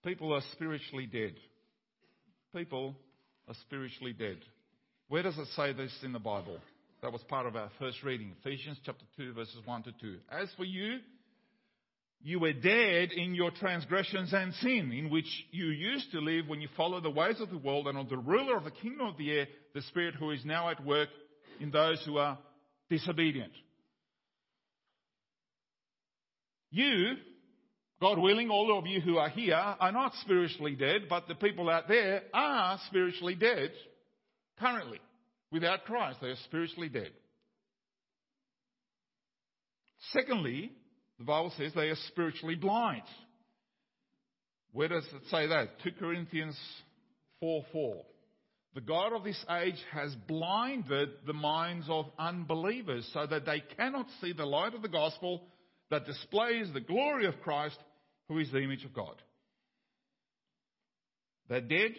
people 0.03 0.33
are 0.33 0.41
spiritually 0.51 1.05
dead. 1.05 1.35
People 2.53 2.97
are 3.47 3.53
spiritually 3.61 4.11
dead. 4.11 4.39
Where 5.07 5.23
does 5.23 5.37
it 5.37 5.47
say 5.55 5.71
this 5.71 5.97
in 6.03 6.11
the 6.11 6.19
Bible? 6.19 6.57
That 7.01 7.13
was 7.13 7.21
part 7.23 7.45
of 7.45 7.55
our 7.55 7.69
first 7.79 8.03
reading, 8.03 8.33
Ephesians 8.41 8.77
chapter 8.85 9.05
2, 9.15 9.31
verses 9.31 9.61
1 9.63 9.83
to 9.83 9.93
2. 9.93 10.17
As 10.29 10.49
for 10.57 10.65
you, 10.65 10.97
you 12.21 12.41
were 12.41 12.51
dead 12.51 13.13
in 13.13 13.33
your 13.33 13.51
transgressions 13.51 14.33
and 14.33 14.53
sin, 14.55 14.91
in 14.91 15.09
which 15.09 15.45
you 15.51 15.67
used 15.67 16.11
to 16.11 16.19
live 16.19 16.49
when 16.49 16.59
you 16.59 16.67
followed 16.75 17.03
the 17.03 17.09
ways 17.09 17.39
of 17.39 17.49
the 17.49 17.57
world 17.59 17.87
and 17.87 17.97
of 17.97 18.09
the 18.09 18.17
ruler 18.17 18.57
of 18.57 18.65
the 18.65 18.71
kingdom 18.71 19.07
of 19.07 19.17
the 19.17 19.31
air, 19.31 19.47
the 19.73 19.83
Spirit 19.83 20.15
who 20.15 20.31
is 20.31 20.43
now 20.43 20.67
at 20.67 20.85
work 20.85 21.07
in 21.61 21.71
those 21.71 22.03
who 22.05 22.17
are 22.17 22.37
disobedient. 22.89 23.53
You, 26.71 27.15
God 28.01 28.19
willing, 28.19 28.49
all 28.49 28.77
of 28.77 28.85
you 28.85 29.01
who 29.01 29.17
are 29.17 29.29
here 29.29 29.55
are 29.55 29.91
not 29.91 30.13
spiritually 30.21 30.75
dead, 30.75 31.03
but 31.09 31.27
the 31.27 31.35
people 31.35 31.69
out 31.69 31.87
there 31.87 32.23
are 32.33 32.79
spiritually 32.87 33.35
dead 33.35 33.71
currently. 34.59 34.99
Without 35.51 35.85
Christ, 35.85 36.19
they 36.21 36.27
are 36.27 36.35
spiritually 36.45 36.89
dead. 36.89 37.11
Secondly, 40.11 40.71
the 41.17 41.25
Bible 41.25 41.51
says 41.57 41.73
they 41.73 41.89
are 41.89 41.97
spiritually 42.07 42.55
blind. 42.55 43.03
Where 44.71 44.87
does 44.87 45.05
it 45.05 45.23
say 45.31 45.47
that? 45.47 45.69
2 45.83 45.91
Corinthians 45.99 46.57
4 47.39 47.65
4. 47.71 48.05
The 48.79 48.85
God 48.85 49.11
of 49.11 49.25
this 49.25 49.43
age 49.49 49.75
has 49.91 50.15
blinded 50.25 51.09
the 51.27 51.33
minds 51.33 51.87
of 51.89 52.05
unbelievers 52.17 53.05
so 53.13 53.27
that 53.27 53.45
they 53.45 53.61
cannot 53.75 54.07
see 54.21 54.31
the 54.31 54.45
light 54.45 54.73
of 54.73 54.81
the 54.81 54.87
gospel 54.87 55.43
that 55.89 56.05
displays 56.05 56.71
the 56.71 56.79
glory 56.79 57.25
of 57.25 57.41
Christ, 57.41 57.77
who 58.29 58.39
is 58.39 58.49
the 58.53 58.61
image 58.61 58.85
of 58.85 58.93
God. 58.93 59.21
They're 61.49 61.59
dead, 61.59 61.91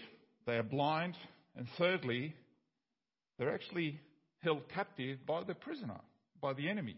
they 0.46 0.56
are 0.56 0.62
blind, 0.62 1.16
and 1.54 1.66
thirdly, 1.76 2.34
they're 3.38 3.52
actually 3.52 4.00
held 4.38 4.66
captive 4.70 5.18
by 5.26 5.44
the 5.44 5.54
prisoner, 5.54 6.00
by 6.40 6.54
the 6.54 6.70
enemy. 6.70 6.96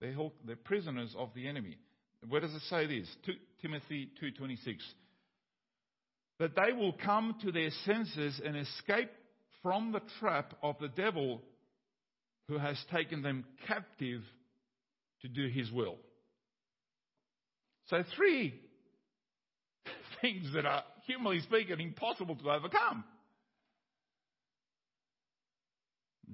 They're, 0.00 0.14
held, 0.14 0.32
they're 0.46 0.56
prisoners 0.56 1.14
of 1.18 1.34
the 1.34 1.46
enemy. 1.46 1.76
Where 2.26 2.40
does 2.40 2.54
it 2.54 2.62
say 2.70 2.86
this? 2.86 3.14
2 3.26 3.34
Timothy 3.60 4.08
2.26 4.22 4.78
that 6.38 6.54
they 6.54 6.72
will 6.72 6.92
come 6.92 7.34
to 7.42 7.52
their 7.52 7.70
senses 7.84 8.40
and 8.44 8.56
escape 8.56 9.10
from 9.62 9.92
the 9.92 10.02
trap 10.20 10.54
of 10.62 10.76
the 10.80 10.88
devil 10.88 11.40
who 12.48 12.58
has 12.58 12.76
taken 12.92 13.22
them 13.22 13.44
captive 13.66 14.22
to 15.22 15.28
do 15.28 15.48
his 15.48 15.70
will. 15.72 15.96
So, 17.86 18.04
three 18.16 18.54
things 20.20 20.52
that 20.54 20.66
are, 20.66 20.84
humanly 21.06 21.40
speaking, 21.40 21.80
impossible 21.80 22.36
to 22.36 22.50
overcome 22.50 23.04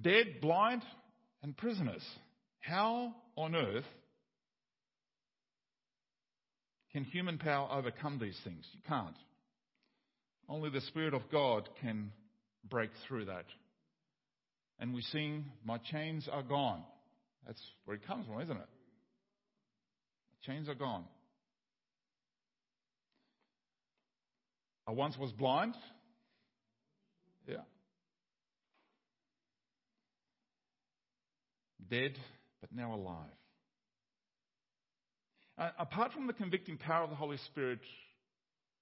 dead, 0.00 0.40
blind, 0.40 0.82
and 1.42 1.56
prisoners. 1.56 2.02
How 2.60 3.14
on 3.36 3.54
earth 3.54 3.84
can 6.92 7.04
human 7.04 7.38
power 7.38 7.68
overcome 7.70 8.18
these 8.18 8.38
things? 8.44 8.64
You 8.72 8.80
can't. 8.88 9.16
Only 10.48 10.70
the 10.70 10.80
Spirit 10.82 11.14
of 11.14 11.22
God 11.30 11.68
can 11.80 12.12
break 12.68 12.90
through 13.06 13.26
that. 13.26 13.46
And 14.78 14.94
we 14.94 15.02
sing, 15.02 15.46
My 15.64 15.78
chains 15.78 16.28
are 16.30 16.42
gone. 16.42 16.82
That's 17.46 17.60
where 17.84 17.96
it 17.96 18.06
comes 18.06 18.26
from, 18.26 18.40
isn't 18.40 18.56
it? 18.56 18.68
chains 20.46 20.68
are 20.68 20.74
gone. 20.74 21.04
I 24.86 24.90
once 24.92 25.16
was 25.16 25.30
blind. 25.32 25.74
Yeah. 27.46 27.56
Dead, 31.88 32.18
but 32.60 32.70
now 32.74 32.94
alive. 32.94 33.28
Uh, 35.56 35.70
apart 35.78 36.12
from 36.12 36.26
the 36.26 36.32
convicting 36.32 36.76
power 36.76 37.04
of 37.04 37.10
the 37.10 37.16
Holy 37.16 37.36
Spirit, 37.46 37.80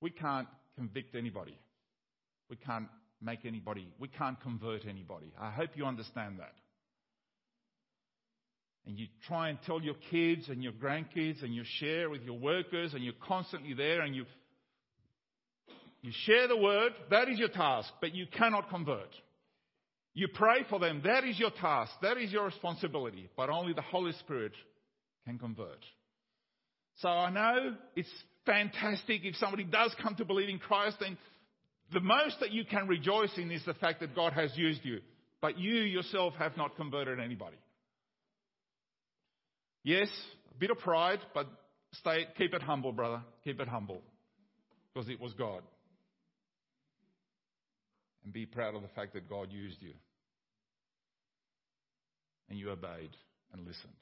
we 0.01 0.11
can't 0.11 0.49
convict 0.81 1.15
anybody. 1.15 1.59
We 2.49 2.57
can't 2.57 2.89
make 3.21 3.45
anybody, 3.45 3.87
we 3.99 4.09
can't 4.09 4.41
convert 4.41 4.87
anybody. 4.87 5.31
I 5.39 5.51
hope 5.51 5.71
you 5.75 5.85
understand 5.85 6.39
that. 6.39 6.55
And 8.87 8.99
you 8.99 9.09
try 9.29 9.51
and 9.51 9.59
tell 9.67 9.83
your 9.83 9.95
kids 10.11 10.49
and 10.49 10.63
your 10.63 10.73
grandkids 10.73 11.43
and 11.45 11.55
you 11.55 11.65
share 11.81 12.09
with 12.09 12.23
your 12.23 12.39
workers 12.39 12.95
and 12.95 13.05
you're 13.05 13.13
constantly 13.29 13.75
there 13.75 14.01
and 14.01 14.17
you, 14.17 14.25
you 16.01 16.13
share 16.25 16.49
the 16.49 16.57
word. 16.57 16.93
That 17.11 17.29
is 17.29 17.39
your 17.39 17.51
task, 17.51 17.91
but 18.01 18.15
you 18.15 18.27
cannot 18.27 18.71
convert. 18.71 19.15
You 20.15 20.29
pray 20.33 20.65
for 20.71 20.81
them. 20.81 21.03
That 21.05 21.25
is 21.25 21.39
your 21.39 21.51
task. 21.51 21.93
That 22.01 22.17
is 22.17 22.33
your 22.33 22.47
responsibility. 22.47 23.29
But 23.37 23.51
only 23.51 23.75
the 23.75 23.83
Holy 23.83 24.13
Spirit 24.13 24.53
can 25.27 25.39
convert. 25.39 25.85
So 26.97 27.09
I 27.09 27.31
know 27.31 27.77
it's 27.95 28.09
fantastic 28.47 29.23
if 29.25 29.37
somebody 29.37 29.65
does 29.65 29.95
come 30.03 30.15
to 30.17 30.25
believe 30.25 30.49
in 30.49 30.59
Christ, 30.59 30.97
then 31.01 31.17
the 31.93 32.01
most 32.01 32.41
that 32.41 32.53
you 32.53 32.65
can 32.65 32.87
rejoice 32.87 33.31
in 33.37 33.51
is 33.51 33.65
the 33.65 33.75
fact 33.75 34.01
that 34.01 34.15
God 34.15 34.33
has 34.33 34.51
used 34.57 34.85
you. 34.85 35.01
But 35.41 35.59
you 35.59 35.75
yourself 35.75 36.35
have 36.39 36.57
not 36.57 36.77
converted 36.77 37.19
anybody. 37.19 37.57
Yes, 39.83 40.09
a 40.51 40.59
bit 40.59 40.71
of 40.71 40.79
pride, 40.79 41.21
but 41.35 41.47
stay, 41.93 42.27
keep 42.37 42.53
it 42.53 42.63
humble, 42.63 42.93
brother. 42.93 43.23
Keep 43.45 43.61
it 43.61 43.69
humble. 43.69 44.03
Because 44.93 45.09
it 45.09 45.21
was 45.21 45.33
God. 45.35 45.63
And 48.25 48.33
be 48.33 48.45
proud 48.45 48.75
of 48.75 48.83
the 48.83 48.89
fact 48.89 49.15
that 49.15 49.29
God 49.29 49.51
used 49.51 49.81
you. 49.81 49.95
And 52.51 52.59
you 52.59 52.71
obeyed 52.71 53.17
and 53.53 53.67
listened. 53.67 53.95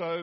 So 0.00 0.22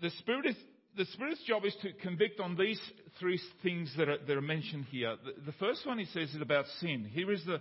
the 0.00 0.10
Spirit 0.20 0.46
is, 0.46 0.56
the 0.96 1.04
Spirit's 1.06 1.42
job 1.42 1.64
is 1.64 1.74
to 1.82 1.92
convict 1.94 2.38
on 2.38 2.56
these 2.56 2.80
three 3.18 3.40
things 3.60 3.92
that 3.98 4.08
are, 4.08 4.18
that 4.18 4.36
are 4.36 4.40
mentioned 4.40 4.84
here. 4.84 5.16
The, 5.24 5.46
the, 5.46 5.52
first 5.58 5.84
one 5.84 5.98
he 5.98 6.04
says 6.04 6.32
is 6.32 6.40
about 6.40 6.66
sin. 6.78 7.10
Here 7.12 7.32
is 7.32 7.44
the, 7.44 7.60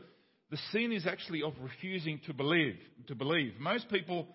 the 0.52 0.60
sin 0.72 0.92
is 0.92 1.08
actually 1.08 1.42
of 1.42 1.54
refusing 1.60 2.22
to 2.28 2.36
believe, 2.36 2.76
to 3.08 3.16
believe. 3.16 3.54
Most 3.60 3.90
people 3.90 4.28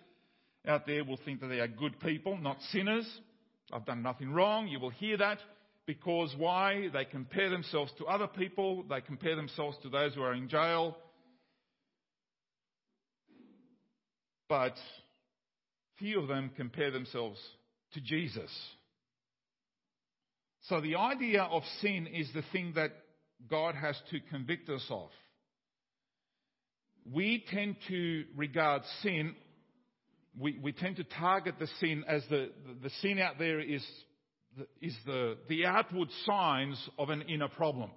out 0.66 0.88
there 0.88 1.04
will 1.04 1.20
think 1.24 1.40
that 1.40 1.46
they 1.46 1.60
are 1.60 1.68
good 1.68 2.00
people, 2.00 2.36
not 2.36 2.56
sinners. 2.72 3.08
I've 3.72 3.86
done 3.86 4.02
nothing 4.02 4.32
wrong. 4.32 4.66
You 4.66 4.80
will 4.80 4.90
hear 4.90 5.16
that 5.18 5.38
because 5.86 6.34
why? 6.36 6.88
They 6.92 7.04
compare 7.04 7.48
themselves 7.48 7.92
to 7.98 8.06
other 8.06 8.26
people. 8.26 8.82
They 8.90 9.02
compare 9.02 9.36
themselves 9.36 9.76
to 9.84 9.88
those 9.88 10.16
who 10.16 10.22
are 10.22 10.34
in 10.34 10.48
jail. 10.48 10.96
but 14.48 14.76
few 15.98 16.20
of 16.20 16.28
them 16.28 16.50
compare 16.56 16.90
themselves 16.90 17.38
to 17.92 18.00
Jesus. 18.00 18.50
So 20.68 20.80
the 20.80 20.96
idea 20.96 21.42
of 21.42 21.62
sin 21.80 22.06
is 22.06 22.28
the 22.34 22.42
thing 22.52 22.72
that 22.76 22.92
God 23.50 23.74
has 23.74 23.96
to 24.10 24.20
convict 24.30 24.68
us 24.70 24.84
of. 24.90 25.10
We 27.12 27.44
tend 27.50 27.76
to 27.88 28.24
regard 28.34 28.82
sin, 29.02 29.34
we, 30.38 30.58
we 30.62 30.72
tend 30.72 30.96
to 30.96 31.04
target 31.04 31.56
the 31.58 31.68
sin 31.80 32.04
as 32.08 32.22
the, 32.30 32.50
the, 32.66 32.88
the 32.88 32.90
sin 33.02 33.18
out 33.18 33.38
there 33.38 33.60
is, 33.60 33.84
is 34.80 34.96
the, 35.04 35.36
the 35.48 35.66
outward 35.66 36.08
signs 36.24 36.78
of 36.98 37.10
an 37.10 37.22
inner 37.22 37.48
problem. 37.48 37.90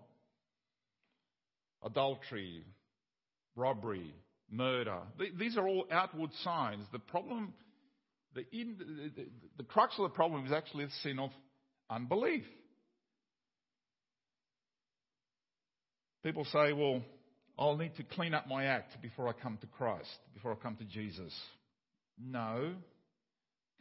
Adultery, 1.83 2.65
robbery, 3.55 4.13
murder. 4.51 4.99
These 5.39 5.57
are 5.57 5.67
all 5.67 5.85
outward 5.89 6.31
signs. 6.43 6.85
The 6.91 6.99
problem, 6.99 7.53
the, 8.51 9.11
the, 9.15 9.27
the 9.57 9.63
crux 9.63 9.93
of 9.97 10.03
the 10.03 10.15
problem 10.15 10.45
is 10.45 10.51
actually 10.51 10.85
the 10.85 10.91
sin 11.03 11.19
of 11.19 11.31
unbelief. 11.89 12.43
People 16.23 16.45
say, 16.45 16.73
well, 16.73 17.01
I'll 17.57 17.77
need 17.77 17.95
to 17.95 18.03
clean 18.03 18.33
up 18.33 18.47
my 18.47 18.65
act 18.65 19.01
before 19.01 19.27
I 19.27 19.33
come 19.33 19.57
to 19.61 19.67
Christ, 19.67 20.09
before 20.33 20.51
I 20.51 20.55
come 20.55 20.75
to 20.75 20.83
Jesus. 20.83 21.33
No. 22.19 22.73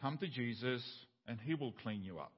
Come 0.00 0.18
to 0.18 0.28
Jesus 0.28 0.82
and 1.26 1.38
He 1.40 1.54
will 1.54 1.72
clean 1.82 2.02
you 2.02 2.18
up. 2.18 2.32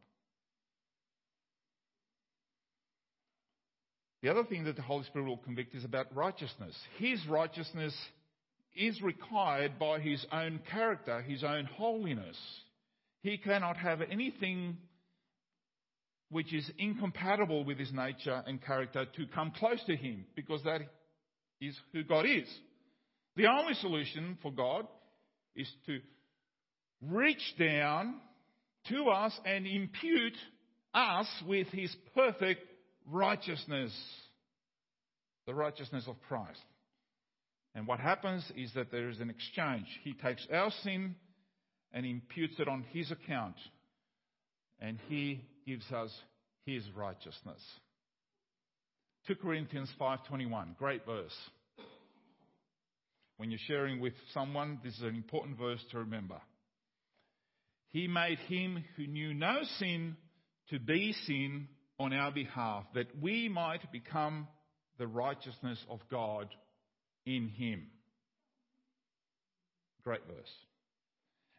The 4.23 4.31
other 4.31 4.45
thing 4.45 4.65
that 4.65 4.75
the 4.75 4.83
Holy 4.83 5.05
Spirit 5.05 5.29
will 5.29 5.37
convict 5.37 5.75
is 5.75 5.85
about 5.85 6.15
righteousness. 6.15 6.75
His 6.99 7.25
righteousness 7.29 7.95
is 8.79 9.03
required 9.03 9.79
by 9.79 9.99
His 10.01 10.25
own 10.33 10.61
character, 10.71 11.21
His 11.23 11.43
own 11.43 11.65
holiness. 11.65 12.37
He 13.23 13.37
cannot 13.37 13.77
have 13.77 14.01
anything 14.01 14.79
which 16.31 16.55
is 16.55 16.71
incompatible 16.79 17.65
with 17.65 17.79
His 17.79 17.93
nature 17.93 18.43
and 18.47 18.65
character 18.65 19.05
to 19.17 19.27
come 19.35 19.51
close 19.51 19.83
to 19.87 19.97
Him 19.97 20.25
because 20.37 20.63
that 20.65 20.83
is 21.61 21.77
who 21.93 22.05
God 22.05 22.27
is. 22.27 22.49
The 23.37 23.47
only 23.47 23.75
solution 23.75 24.39
for 24.43 24.53
God 24.53 24.87
is 25.57 25.71
to 25.87 26.01
reach 27.03 27.55
down 27.59 28.15
to 28.89 29.09
us 29.09 29.33
and 29.45 29.67
impute 29.67 30.37
us 30.95 31.27
with 31.47 31.67
His 31.69 31.95
perfect 32.15 32.63
righteousness, 33.11 33.93
the 35.47 35.55
righteousness 35.55 36.05
of 36.07 36.17
Christ. 36.29 36.61
And 37.79 37.87
what 37.87 38.01
happens 38.01 38.45
is 38.57 38.73
that 38.75 38.91
there 38.91 39.09
is 39.09 39.21
an 39.21 39.31
exchange. 39.31 39.87
He 40.03 40.13
takes 40.13 40.45
our 40.53 40.73
sin 40.83 41.15
and 41.93 42.05
imputes 42.05 42.59
it 42.59 42.67
on 42.67 42.83
his 42.93 43.13
account, 43.13 43.55
and 44.81 44.99
he 45.07 45.45
gives 45.65 45.89
us 45.93 46.11
his 46.67 46.83
righteousness. 46.97 47.63
2 49.29 49.37
Corinthians 49.37 49.93
5:21, 49.97 50.75
great 50.77 51.07
verse. 51.07 51.51
When 53.37 53.53
you're 53.53 53.61
sharing 53.69 54.01
with 54.01 54.15
someone, 54.33 54.81
this 54.83 54.97
is 54.97 55.03
an 55.03 55.15
important 55.15 55.57
verse 55.57 55.85
to 55.93 55.99
remember. 55.99 56.41
He 57.91 58.09
made 58.09 58.41
him 58.41 58.85
who 58.97 59.07
knew 59.07 59.35
no 59.35 59.63
sin 59.79 60.17
to 60.71 60.81
be 60.81 61.13
sin 61.13 61.69
on 62.01 62.13
our 62.13 62.33
behalf, 62.33 62.87
that 62.95 63.17
we 63.21 63.49
might 63.49 63.93
become 63.93 64.49
the 64.97 65.07
righteousness 65.07 65.79
of 65.89 66.01
God 66.09 66.53
in 67.37 67.49
him. 67.49 67.87
Great 70.03 70.27
verse. 70.27 70.51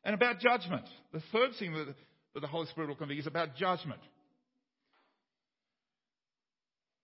And 0.04 0.16
about 0.16 0.40
judgment. 0.40 0.86
The 1.14 1.22
third 1.32 1.52
thing 1.60 1.74
that, 1.74 1.96
the 2.40 2.48
Holy 2.48 2.68
Spirit 2.68 2.88
will 2.88 2.96
convey 2.96 3.16
is 3.16 3.28
about 3.28 3.56
judgment. 3.56 4.00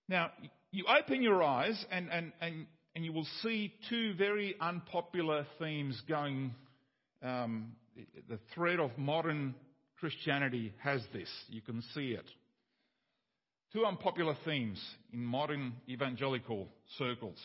Now, 0.07 0.31
you 0.71 0.85
open 0.87 1.21
your 1.21 1.43
eyes 1.43 1.83
and, 1.91 2.09
and, 2.09 2.31
and, 2.41 2.67
and 2.95 3.05
you 3.05 3.11
will 3.11 3.27
see 3.41 3.73
two 3.89 4.13
very 4.15 4.55
unpopular 4.59 5.45
themes 5.59 6.01
going. 6.07 6.53
Um, 7.23 7.73
the 8.29 8.39
thread 8.53 8.79
of 8.79 8.97
modern 8.97 9.55
Christianity 9.99 10.73
has 10.79 11.01
this. 11.11 11.29
You 11.49 11.61
can 11.61 11.81
see 11.93 12.11
it 12.11 12.25
two 13.75 13.85
unpopular 13.85 14.35
themes 14.45 14.81
in 15.11 15.23
modern 15.23 15.73
evangelical 15.89 16.69
circles. 16.97 17.37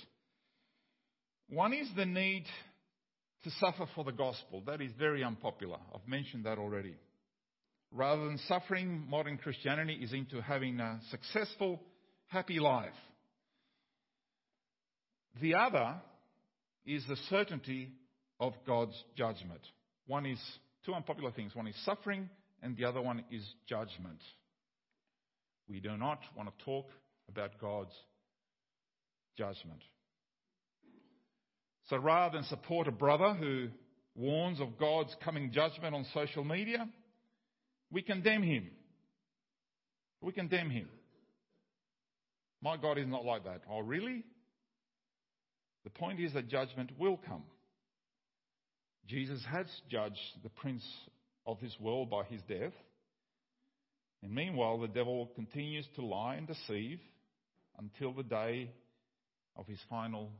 One 1.50 1.72
is 1.72 1.88
the 1.96 2.06
need 2.06 2.44
to 3.42 3.50
suffer 3.58 3.86
for 3.94 4.04
the 4.04 4.12
gospel. 4.12 4.62
That 4.66 4.80
is 4.80 4.92
very 4.98 5.24
unpopular. 5.24 5.78
I've 5.92 6.06
mentioned 6.06 6.44
that 6.44 6.58
already. 6.58 6.94
Rather 7.90 8.24
than 8.24 8.38
suffering, 8.46 9.04
modern 9.08 9.36
Christianity 9.36 9.94
is 9.94 10.12
into 10.12 10.40
having 10.40 10.78
a 10.78 11.00
successful, 11.10 11.80
happy 12.28 12.60
life. 12.60 12.92
The 15.40 15.56
other 15.56 15.96
is 16.86 17.04
the 17.08 17.16
certainty 17.28 17.88
of 18.38 18.52
God's 18.64 18.94
judgment. 19.16 19.60
One 20.06 20.26
is 20.26 20.38
two 20.86 20.94
unpopular 20.94 21.32
things. 21.32 21.54
One 21.54 21.66
is 21.66 21.74
suffering, 21.84 22.30
and 22.62 22.76
the 22.76 22.84
other 22.84 23.02
one 23.02 23.24
is 23.32 23.42
judgment. 23.68 24.20
We 25.68 25.80
do 25.80 25.96
not 25.96 26.20
want 26.36 26.48
to 26.48 26.64
talk 26.64 26.86
about 27.28 27.58
God's 27.60 27.94
judgment. 29.36 29.82
So 31.90 31.96
rather 31.96 32.36
than 32.36 32.44
support 32.44 32.86
a 32.86 32.92
brother 32.92 33.34
who 33.34 33.68
warns 34.14 34.60
of 34.60 34.78
God's 34.78 35.14
coming 35.24 35.50
judgment 35.50 35.92
on 35.92 36.06
social 36.14 36.44
media, 36.44 36.88
we 37.90 38.00
condemn 38.00 38.44
him. 38.44 38.70
We 40.20 40.32
condemn 40.32 40.70
him. 40.70 40.88
My 42.62 42.76
God 42.76 42.96
is 42.96 43.08
not 43.08 43.24
like 43.24 43.44
that. 43.44 43.62
Oh, 43.68 43.80
really? 43.80 44.22
The 45.82 45.90
point 45.90 46.20
is 46.20 46.32
that 46.34 46.48
judgment 46.48 46.92
will 46.96 47.18
come. 47.26 47.42
Jesus 49.08 49.42
has 49.50 49.66
judged 49.90 50.20
the 50.44 50.50
prince 50.50 50.84
of 51.44 51.58
this 51.60 51.74
world 51.80 52.08
by 52.08 52.22
his 52.24 52.40
death. 52.42 52.72
And 54.22 54.32
meanwhile, 54.32 54.78
the 54.78 54.86
devil 54.86 55.32
continues 55.34 55.86
to 55.96 56.04
lie 56.04 56.36
and 56.36 56.46
deceive 56.46 57.00
until 57.78 58.12
the 58.12 58.22
day 58.22 58.70
of 59.56 59.66
his 59.66 59.80
final 59.88 60.30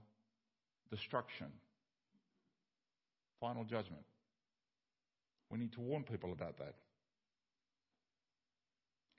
destruction, 0.90 1.48
final 3.40 3.64
judgment. 3.64 4.04
We 5.50 5.58
need 5.58 5.72
to 5.72 5.80
warn 5.80 6.04
people 6.04 6.32
about 6.32 6.58
that. 6.58 6.74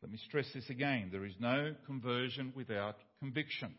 Let 0.02 0.12
me 0.12 0.20
stress 0.26 0.48
this 0.54 0.70
again. 0.70 1.10
There 1.12 1.26
is 1.26 1.34
no 1.40 1.76
conversion 1.86 2.54
without 2.56 2.96
conviction. 3.20 3.74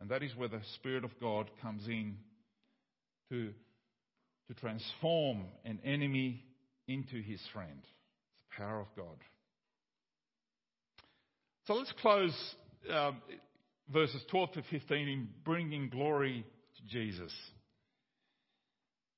And 0.00 0.10
that 0.10 0.22
is 0.22 0.34
where 0.36 0.48
the 0.48 0.60
Spirit 0.76 1.04
of 1.04 1.18
God 1.20 1.50
comes 1.60 1.86
in 1.88 2.16
to, 3.30 3.52
to 4.48 4.54
transform 4.54 5.44
an 5.64 5.80
enemy 5.84 6.44
into 6.86 7.20
his 7.22 7.40
friend. 7.52 7.78
It's 7.80 8.56
the 8.56 8.62
power 8.62 8.80
of 8.80 8.88
God. 8.96 9.16
So 11.66 11.74
let's 11.74 11.92
close 12.00 12.54
uh, 12.92 13.12
verses 13.92 14.22
12 14.30 14.52
to 14.52 14.62
15 14.70 15.08
in 15.08 15.28
bringing 15.44 15.88
glory 15.88 16.44
Jesus. 16.88 17.32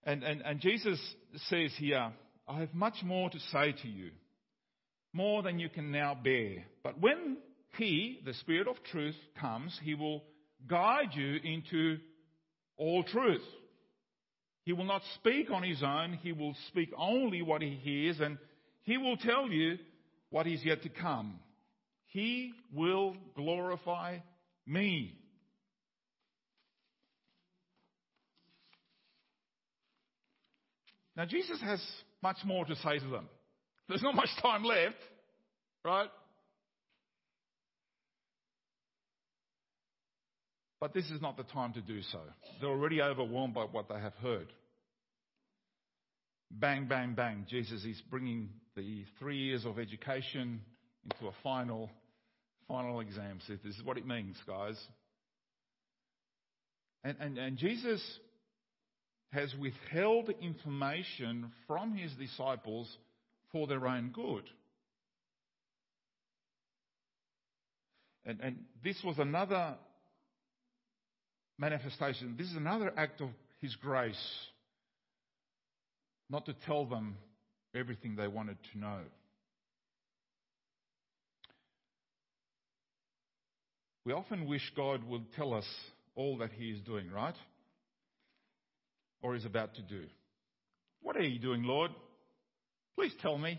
And, 0.05 0.23
and, 0.23 0.43
and 0.43 0.61
Jesus 0.61 1.01
says 1.49 1.73
here, 1.79 2.13
I 2.47 2.61
have 2.61 2.75
much 2.75 2.97
more 3.03 3.31
to 3.31 3.39
say 3.53 3.73
to 3.83 3.89
you, 3.89 4.11
more 5.13 5.43
than 5.43 5.59
you 5.59 5.69
can 5.69 5.91
now 5.91 6.17
bear. 6.23 6.65
But 6.83 7.01
when 7.01 7.39
He, 7.79 8.21
the 8.25 8.35
Spirit 8.35 8.69
of 8.69 8.77
truth, 8.91 9.17
comes, 9.41 9.79
He 9.83 9.95
will 9.95 10.23
guide 10.67 11.11
you 11.13 11.39
into 11.43 11.99
all 12.77 13.03
truth. 13.05 13.45
He 14.65 14.73
will 14.73 14.85
not 14.85 15.03
speak 15.17 15.51
on 15.51 15.63
His 15.63 15.83
own, 15.83 16.19
He 16.23 16.33
will 16.33 16.55
speak 16.69 16.91
only 16.99 17.43
what 17.43 17.63
He 17.63 17.79
hears, 17.83 18.21
and 18.21 18.39
He 18.83 18.99
will 18.99 19.17
tell 19.17 19.49
you 19.49 19.79
what 20.31 20.47
is 20.47 20.65
yet 20.65 20.83
to 20.83 20.89
come. 20.89 21.39
He 22.07 22.53
will 22.73 23.17
glorify 23.35 24.19
me. 24.67 25.15
Now, 31.17 31.25
Jesus 31.25 31.61
has 31.63 31.81
much 32.23 32.39
more 32.45 32.65
to 32.65 32.75
say 32.77 32.99
to 32.99 33.07
them. 33.09 33.29
There's 33.89 34.03
not 34.03 34.15
much 34.15 34.31
time 34.43 34.65
left, 34.65 34.97
right? 35.85 36.09
But 40.81 40.93
this 40.93 41.11
is 41.11 41.21
not 41.21 41.37
the 41.37 41.45
time 41.45 41.73
to 41.75 41.81
do 41.81 42.03
so. 42.03 42.21
They're 42.61 42.71
already 42.71 43.01
overwhelmed 43.01 43.55
by 43.55 43.63
what 43.65 43.89
they 43.89 43.99
have 43.99 44.15
heard. 44.15 44.49
Bang, 46.51 46.87
bang, 46.87 47.15
bang. 47.15 47.47
Jesus 47.49 47.85
is 47.85 48.01
bringing 48.11 48.51
the 48.77 49.05
three 49.19 49.39
years 49.39 49.65
of 49.65 49.79
education 49.79 50.61
into 51.05 51.29
a 51.29 51.33
final 51.43 51.91
final 52.69 53.01
exam 53.01 53.39
says 53.47 53.59
this 53.65 53.77
is 53.77 53.83
what 53.83 53.99
it 53.99 54.07
means, 54.07 54.37
guys. 54.47 54.79
And, 57.03 57.17
and, 57.21 57.39
and 57.39 57.57
Jesus 57.59 58.03
has 59.35 59.55
withheld 59.61 60.31
information 60.41 61.53
from 61.67 61.95
his 61.95 62.13
disciples 62.13 62.89
for 63.53 63.67
their 63.67 63.87
own 63.87 64.11
good. 64.15 64.45
And, 68.25 68.41
and 68.41 68.59
this 68.83 68.97
was 69.05 69.19
another 69.19 69.75
manifestation. 71.59 72.37
This 72.39 72.47
is 72.47 72.57
another 72.57 72.93
act 72.97 73.21
of 73.21 73.29
his 73.61 73.75
grace. 73.77 74.17
Not 76.31 76.47
to 76.47 76.55
tell 76.67 76.87
them 76.87 77.17
everything 77.75 78.17
they 78.17 78.29
wanted 78.29 78.57
to 78.73 78.79
know. 78.79 79.01
We 84.05 84.13
often 84.13 84.47
wish 84.47 84.63
God 84.77 85.03
would 85.05 85.33
tell 85.33 85.55
us 85.55 85.65
all 86.15 86.39
that 86.39 86.51
He 86.53 86.71
is 86.71 86.81
doing, 86.81 87.11
right? 87.11 87.35
Or 89.25 89.35
is 89.35 89.47
about 89.47 89.75
to 89.77 89.81
do. 89.81 90.03
What 91.01 91.17
are 91.17 91.23
you 91.23 91.39
doing, 91.39 91.63
Lord? 91.63 91.91
Please 92.95 93.15
tell 93.23 93.39
me. 93.39 93.59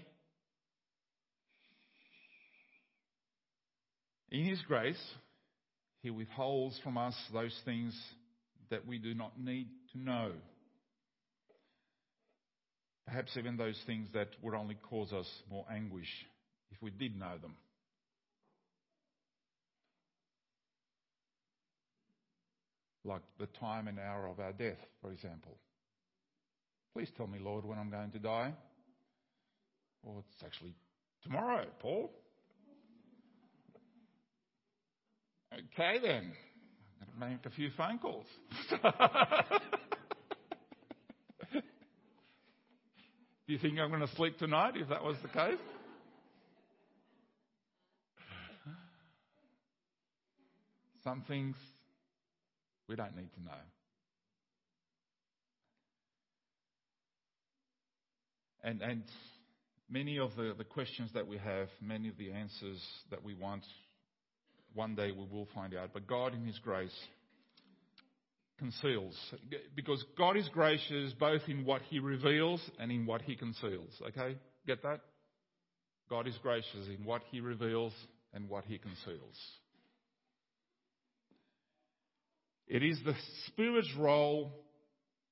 In 4.30 4.46
His 4.46 4.62
grace, 4.68 5.02
He 6.04 6.12
withholds 6.12 6.80
from 6.84 7.00
us 7.00 7.16
those 7.34 7.60
things 7.66 8.00
that 8.70 8.86
we 8.86 9.00
do 9.00 9.16
not 9.16 9.40
need 9.40 9.68
to 9.94 10.00
know. 10.00 10.34
Perhaps 13.08 13.36
even 13.36 13.58
those 13.58 13.82
things 13.88 14.08
that 14.14 14.28
would 14.44 14.54
only 14.54 14.78
cause 14.88 15.12
us 15.14 15.28
more 15.50 15.66
anguish 15.72 16.10
if 16.70 16.80
we 16.80 16.92
did 16.92 17.20
know 17.20 17.40
them. 17.42 17.56
Like 23.06 23.22
the 23.40 23.46
time 23.60 23.88
and 23.88 24.00
hour 24.00 24.28
of 24.28 24.40
our 24.40 24.52
death, 24.52 24.80
for 25.02 25.12
example. 25.12 25.56
Please 26.94 27.10
tell 27.16 27.28
me, 27.28 27.40
Lord, 27.40 27.66
when 27.66 27.78
I'm 27.78 27.90
going 27.90 28.12
to 28.12 28.20
die. 28.20 28.54
Well, 30.04 30.24
it's 30.32 30.44
actually 30.44 30.74
tomorrow, 31.24 31.66
Paul. 31.80 32.12
Okay 35.54 36.00
then. 36.02 36.32
I'm 37.02 37.20
going 37.20 37.32
to 37.32 37.38
make 37.38 37.46
a 37.46 37.50
few 37.56 37.70
phone 37.78 38.00
calls. 38.00 38.26
Do 43.48 43.54
you 43.54 43.60
think 43.60 43.78
I'm 43.78 43.90
going 43.90 44.02
to 44.02 44.16
sleep 44.16 44.40
tonight 44.40 44.74
if 44.76 44.90
that 44.90 45.04
was 45.04 45.18
the 45.22 45.28
case? 45.28 45.60
Some 51.04 51.22
things 51.28 51.56
we 52.88 52.96
don't 52.96 53.16
need 53.16 53.34
to 53.34 53.44
know. 53.44 53.52
And, 58.64 58.82
and 58.82 59.04
many 59.90 60.18
of 60.18 60.36
the, 60.36 60.54
the 60.58 60.64
questions 60.64 61.12
that 61.14 61.28
we 61.28 61.38
have, 61.38 61.68
many 61.82 62.10
of 62.10 62.18
the 62.18 62.32
answers 62.32 62.82
that 63.12 63.24
we 63.24 63.36
want, 63.36 63.64
one 64.74 64.96
day 64.96 65.12
we 65.12 65.26
will 65.32 65.48
find 65.54 65.76
out. 65.76 65.92
But 65.94 66.08
God, 66.08 66.34
in 66.34 66.44
His 66.46 66.58
grace, 66.60 66.96
conceals. 68.58 69.16
Because 69.76 70.04
God 70.18 70.38
is 70.38 70.50
gracious 70.50 71.14
both 71.14 71.42
in 71.48 71.66
what 71.66 71.82
He 71.90 72.00
reveals 72.00 72.62
and 72.80 72.92
in 72.92 73.06
what 73.06 73.22
He 73.22 73.36
conceals. 73.36 73.92
Okay? 74.08 74.38
Get 74.66 74.82
that? 74.84 75.02
God 76.10 76.28
is 76.28 76.38
gracious 76.42 76.88
in 76.88 77.06
what 77.06 77.22
He 77.32 77.40
reveals 77.40 77.94
and 78.34 78.50
what 78.50 78.66
He 78.66 78.78
conceals. 78.78 79.38
It 82.68 82.84
is 82.84 83.00
the 83.06 83.16
Spirit's 83.48 83.94
role 83.98 84.52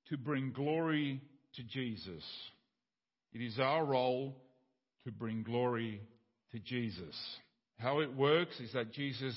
to 0.10 0.18
bring 0.18 0.52
glory 0.52 1.22
to 1.56 1.64
Jesus. 1.64 2.24
It 3.34 3.42
is 3.42 3.60
our 3.60 3.84
role 3.84 4.36
to 5.06 5.12
bring 5.12 5.44
glory 5.44 6.02
to 6.52 6.60
Jesus. 6.60 7.16
How 7.78 8.00
it 8.00 8.16
works 8.16 8.60
is 8.60 8.74
that 8.74 8.94
Jesus, 8.94 9.36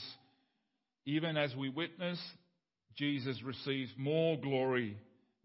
even 1.06 1.36
as 1.36 1.54
we 1.56 1.70
witness, 1.70 2.20
Jesus 2.96 3.42
receives 3.42 3.90
more 3.96 4.38
glory 4.38 4.96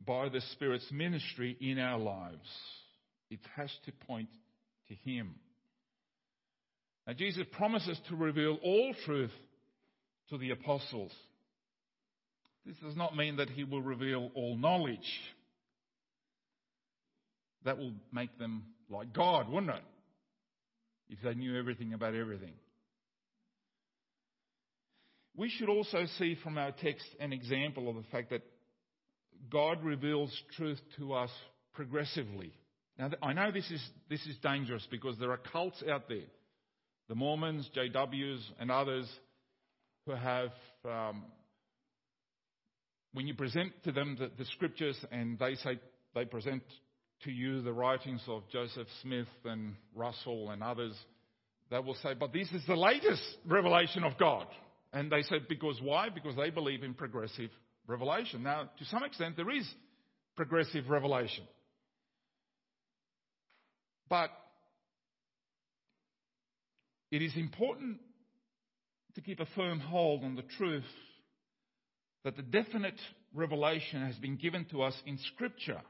by 0.06 0.30
the 0.30 0.41
Spirit's 0.54 0.89
ministry 0.91 1.58
in 1.60 1.80
our 1.80 1.99
lives. 1.99 2.49
It 3.30 3.39
has 3.56 3.72
to 3.86 3.91
point 4.08 4.30
to 4.89 4.95
Him. 5.10 5.36
Now, 7.08 7.14
Jesus 7.14 7.45
promises 7.54 7.99
to 8.10 8.16
reveal 8.16 8.58
all 8.62 8.93
truth 9.06 9.32
to 10.30 10.38
the 10.38 10.52
apostles. 10.52 11.12
This 12.66 12.78
does 12.78 12.95
not 12.95 13.16
mean 13.16 13.38
that 13.38 13.49
he 13.49 13.64
will 13.64 13.82
reveal 13.82 14.32
all 14.36 14.55
knowledge. 14.55 14.97
That 17.66 17.78
will 17.78 17.93
make 18.12 18.38
them 18.38 18.64
like 18.89 19.14
God, 19.14 19.49
wouldn't 19.49 19.72
it? 19.72 19.84
If 21.09 21.20
they 21.24 21.34
knew 21.34 21.57
everything 21.57 21.93
about 21.93 22.16
everything. 22.16 22.53
We 25.36 25.49
should 25.49 25.70
also 25.70 26.05
see 26.18 26.38
from 26.43 26.57
our 26.57 26.72
text 26.72 27.05
an 27.20 27.34
example 27.34 27.89
of 27.89 27.95
the 27.95 28.09
fact 28.12 28.30
that 28.32 28.43
God 29.49 29.84
reveals 29.84 30.32
truth 30.55 30.80
to 30.97 31.14
us 31.14 31.30
progressively. 31.74 32.53
Now, 32.97 33.12
I 33.24 33.34
know 33.34 33.51
this 33.51 33.70
is, 33.72 33.82
this 34.09 34.26
is 34.26 34.38
dangerous 34.43 34.86
because 34.91 35.18
there 35.18 35.32
are 35.32 35.39
cults 35.51 35.82
out 35.89 36.07
there, 36.09 36.28
the 37.07 37.16
Mormons, 37.16 37.70
JWs, 37.76 38.41
and 38.59 38.70
others 38.70 39.09
who 40.05 40.14
have 40.14 40.51
um, 40.86 41.24
when 43.14 43.28
you 43.28 43.34
present 43.34 43.72
to 43.84 43.91
them 43.91 44.16
the, 44.20 44.32
the 44.38 44.45
scriptures 44.51 44.97
and 45.12 45.38
they 45.38 45.55
say 45.55 45.80
they 46.16 46.26
present 46.26 46.64
to 47.24 47.32
you 47.32 47.62
the 47.62 47.74
writings 47.74 48.22
of 48.28 48.43
Joseph 48.51 48.88
Smith 49.01 49.28
and 49.45 49.76
Russell 49.95 50.49
and 50.49 50.64
others, 50.64 50.95
they 51.70 51.80
will 51.80 51.95
say, 51.95 52.14
but 52.14 52.34
this 52.34 52.51
is 52.51 52.64
the 52.68 52.76
latest 52.76 53.24
revelation 53.45 54.03
of 54.03 54.18
God. 54.18 54.47
And 54.93 55.12
they 55.12 55.22
say, 55.24 55.36
because 55.47 55.80
why? 55.82 56.09
Because 56.09 56.36
they 56.36 56.49
believe 56.49 56.84
in 56.84 56.93
progressive 56.93 57.49
revelation. 57.88 58.43
Now, 58.43 58.70
to 58.80 58.86
some 58.86 59.03
extent, 59.03 59.38
there 59.38 59.49
is 59.49 59.68
progressive 60.36 60.89
revelation. 60.89 61.45
But 64.09 64.30
it 67.12 67.22
is 67.22 67.34
important 67.38 67.99
to 69.16 69.22
keep 69.22 69.39
a 69.39 69.45
firm 69.55 69.80
hold 69.80 70.24
on 70.24 70.36
the 70.36 70.43
truth 70.57 70.84
that 72.24 72.36
the 72.36 72.43
definite 72.43 72.99
revelation 73.34 74.05
has 74.05 74.15
been 74.15 74.36
given 74.36 74.65
to 74.72 74.84
us 74.84 74.93
in 75.05 75.17
Scripture. 75.34 75.82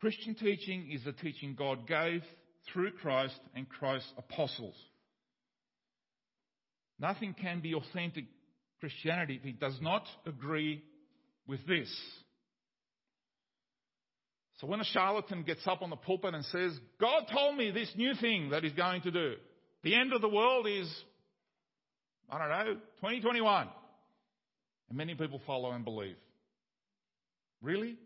Christian 0.00 0.34
teaching 0.34 0.90
is 0.92 1.04
the 1.04 1.12
teaching 1.12 1.56
God 1.58 1.86
gave 1.86 2.22
through 2.72 2.92
Christ 2.92 3.38
and 3.54 3.68
Christ's 3.68 4.12
apostles. 4.16 4.74
Nothing 7.00 7.34
can 7.34 7.60
be 7.60 7.74
authentic 7.74 8.24
Christianity 8.80 9.40
if 9.42 9.46
it 9.46 9.60
does 9.60 9.78
not 9.80 10.04
agree 10.26 10.82
with 11.46 11.66
this. 11.66 11.92
So 14.58 14.66
when 14.66 14.80
a 14.80 14.84
charlatan 14.84 15.44
gets 15.44 15.66
up 15.66 15.82
on 15.82 15.90
the 15.90 15.96
pulpit 15.96 16.34
and 16.34 16.44
says, 16.46 16.72
God 17.00 17.26
told 17.32 17.56
me 17.56 17.70
this 17.70 17.92
new 17.96 18.14
thing 18.20 18.50
that 18.50 18.64
he's 18.64 18.72
going 18.72 19.02
to 19.02 19.10
do. 19.10 19.34
The 19.84 19.94
end 19.94 20.12
of 20.12 20.20
the 20.20 20.28
world 20.28 20.66
is, 20.66 20.92
I 22.28 22.38
don't 22.38 22.48
know, 22.48 22.74
2021. 22.96 23.68
And 24.88 24.96
many 24.96 25.14
people 25.14 25.40
follow 25.46 25.70
and 25.72 25.84
believe. 25.84 26.16
Really? 27.62 27.96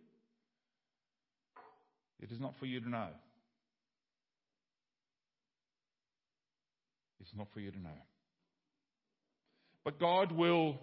It 2.20 2.30
is 2.30 2.41
not 2.41 2.55
for 2.59 2.66
you 2.66 2.80
to 2.80 2.89
know. 2.89 3.09
It's 7.20 7.30
not 7.37 7.49
for 7.53 7.61
you 7.61 7.70
to 7.70 7.78
know. 7.78 7.91
But 9.85 10.01
God 10.01 10.33
will 10.33 10.78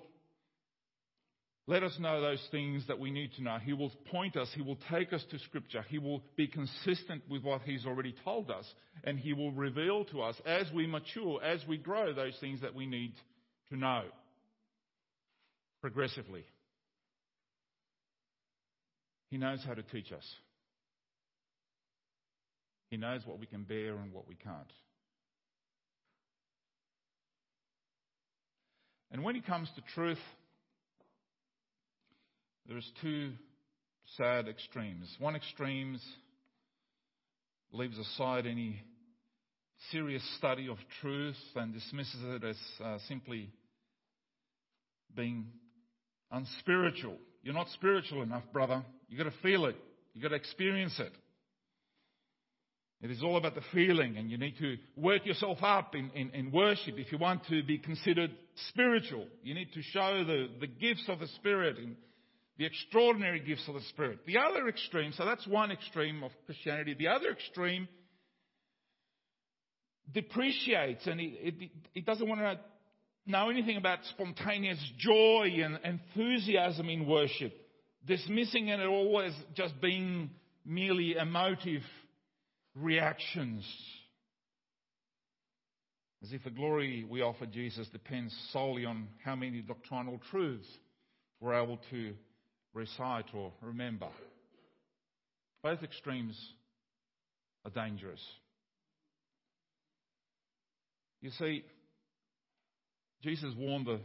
let 1.67 1.83
us 1.83 1.95
know 1.99 2.21
those 2.21 2.45
things 2.51 2.85
that 2.87 2.99
we 2.99 3.11
need 3.11 3.31
to 3.35 3.43
know. 3.43 3.57
He 3.63 3.73
will 3.73 3.91
point 4.11 4.35
us. 4.35 4.49
He 4.55 4.61
will 4.61 4.79
take 4.89 5.13
us 5.13 5.23
to 5.31 5.39
Scripture. 5.39 5.85
He 5.87 5.99
will 5.99 6.23
be 6.35 6.47
consistent 6.47 7.23
with 7.29 7.43
what 7.43 7.61
He's 7.61 7.85
already 7.85 8.15
told 8.23 8.49
us. 8.49 8.65
And 9.03 9.19
He 9.19 9.33
will 9.33 9.51
reveal 9.51 10.05
to 10.05 10.21
us 10.21 10.35
as 10.45 10.65
we 10.73 10.87
mature, 10.87 11.41
as 11.43 11.61
we 11.67 11.77
grow, 11.77 12.13
those 12.13 12.35
things 12.39 12.61
that 12.61 12.75
we 12.75 12.85
need 12.85 13.13
to 13.69 13.77
know 13.77 14.03
progressively. 15.81 16.43
He 19.29 19.37
knows 19.37 19.63
how 19.65 19.73
to 19.73 19.83
teach 19.83 20.11
us. 20.11 20.25
He 22.89 22.97
knows 22.97 23.21
what 23.25 23.39
we 23.39 23.45
can 23.45 23.63
bear 23.63 23.95
and 23.95 24.11
what 24.11 24.27
we 24.27 24.35
can't. 24.35 24.73
And 29.11 29.23
when 29.23 29.35
it 29.35 29.45
comes 29.45 29.69
to 29.75 29.81
truth, 29.93 30.19
there's 32.67 32.89
two 33.01 33.31
sad 34.17 34.47
extremes. 34.47 35.15
One 35.19 35.35
extreme 35.35 35.99
leaves 37.71 37.97
aside 37.97 38.45
any 38.45 38.81
serious 39.91 40.23
study 40.37 40.67
of 40.67 40.77
truth 41.01 41.37
and 41.55 41.73
dismisses 41.73 42.19
it 42.23 42.43
as 42.43 42.57
uh, 42.83 42.97
simply 43.07 43.49
being 45.15 45.47
unspiritual. 46.31 47.17
You're 47.43 47.53
not 47.53 47.69
spiritual 47.69 48.21
enough, 48.21 48.43
brother. 48.51 48.83
You've 49.07 49.17
got 49.23 49.31
to 49.31 49.37
feel 49.41 49.65
it. 49.65 49.75
You've 50.13 50.23
got 50.23 50.29
to 50.29 50.35
experience 50.35 50.99
it. 50.99 51.11
It 53.01 53.11
is 53.11 53.23
all 53.23 53.37
about 53.37 53.55
the 53.55 53.61
feeling, 53.71 54.17
and 54.17 54.29
you 54.29 54.37
need 54.37 54.57
to 54.59 54.75
work 54.97 55.25
yourself 55.25 55.59
up 55.61 55.95
in, 55.95 56.11
in, 56.13 56.31
in, 56.31 56.51
worship 56.51 56.95
if 56.97 57.13
you 57.13 57.17
want 57.17 57.45
to 57.47 57.63
be 57.63 57.77
considered 57.77 58.31
spiritual. 58.69 59.25
You 59.41 59.53
need 59.53 59.71
to 59.73 59.81
show 59.81 60.25
the, 60.25 60.49
the 60.59 60.67
gifts 60.67 61.05
of 61.07 61.19
the 61.19 61.27
Spirit 61.27 61.77
and 61.77 61.95
the 62.57 62.65
extraordinary 62.65 63.39
gifts 63.39 63.65
of 63.69 63.75
the 63.75 63.81
Spirit. 63.89 64.19
The 64.25 64.37
other 64.37 64.67
extreme, 64.67 65.13
so 65.13 65.23
that's 65.23 65.47
one 65.47 65.71
extreme 65.71 66.23
of 66.23 66.31
Christianity. 66.45 66.93
The 66.93 67.07
other 67.07 67.31
extreme 67.31 67.87
depreciates 70.13 71.07
and 71.07 71.21
it, 71.21 71.55
it, 71.61 71.71
it 71.95 72.05
doesn't 72.05 72.27
want 72.27 72.41
to 72.41 72.59
know 73.25 73.49
anything 73.49 73.77
about 73.77 73.99
spontaneous 74.05 74.79
joy 74.97 75.59
and 75.63 75.79
enthusiasm 75.83 76.89
in 76.89 77.07
worship, 77.07 77.53
dismissing 78.05 78.69
it 78.69 78.79
all 78.85 79.21
as 79.21 79.33
just 79.55 79.79
being 79.81 80.31
merely 80.65 81.15
emotive 81.15 81.83
reactions. 82.75 83.65
As 86.21 86.33
if 86.33 86.43
the 86.43 86.49
glory 86.49 87.05
we 87.09 87.21
offer 87.21 87.45
Jesus 87.45 87.87
depends 87.89 88.35
solely 88.51 88.85
on 88.85 89.07
how 89.23 89.35
many 89.35 89.61
doctrinal 89.61 90.19
truths 90.31 90.67
we're 91.39 91.61
able 91.61 91.79
to 91.91 92.13
recite 92.73 93.33
or 93.33 93.53
remember. 93.61 94.09
Both 95.63 95.83
extremes 95.83 96.37
are 97.65 97.71
dangerous. 97.71 98.21
You 101.21 101.31
see, 101.31 101.63
Jesus 103.21 103.53
warned 103.57 103.87
the 103.87 103.99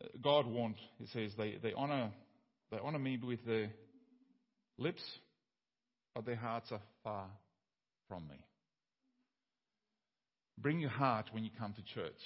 uh, 0.00 0.06
God 0.22 0.46
warned, 0.46 0.76
he 0.98 1.06
says, 1.06 1.32
they, 1.36 1.56
they 1.62 1.72
honor 1.72 2.10
they 2.70 2.78
honor 2.82 2.98
me 2.98 3.18
with 3.22 3.44
their 3.46 3.70
lips, 4.76 5.02
but 6.14 6.26
their 6.26 6.36
hearts 6.36 6.70
are 6.70 6.82
far 7.02 7.26
from 8.08 8.28
me. 8.28 8.36
Bring 10.58 10.80
your 10.80 10.90
heart 10.90 11.26
when 11.32 11.44
you 11.44 11.50
come 11.58 11.72
to 11.74 11.82
church. 11.94 12.20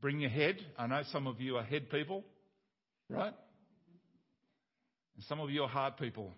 Bring 0.00 0.20
your 0.20 0.30
head. 0.30 0.56
I 0.78 0.86
know 0.86 1.02
some 1.10 1.26
of 1.26 1.40
you 1.40 1.56
are 1.56 1.64
head 1.64 1.90
people, 1.90 2.24
right? 3.08 3.34
And 5.16 5.24
some 5.24 5.40
of 5.40 5.50
you 5.50 5.62
are 5.62 5.68
heart 5.68 5.98
people. 5.98 6.32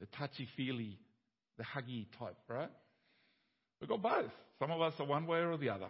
The 0.00 0.06
touchy 0.16 0.48
feely, 0.56 0.98
the 1.58 1.64
huggy 1.64 2.06
type, 2.18 2.36
right? 2.48 2.70
We've 3.82 3.88
got 3.88 4.00
both. 4.00 4.30
Some 4.60 4.70
of 4.70 4.80
us 4.80 4.94
are 5.00 5.06
one 5.06 5.26
way 5.26 5.40
or 5.40 5.56
the 5.58 5.70
other. 5.70 5.88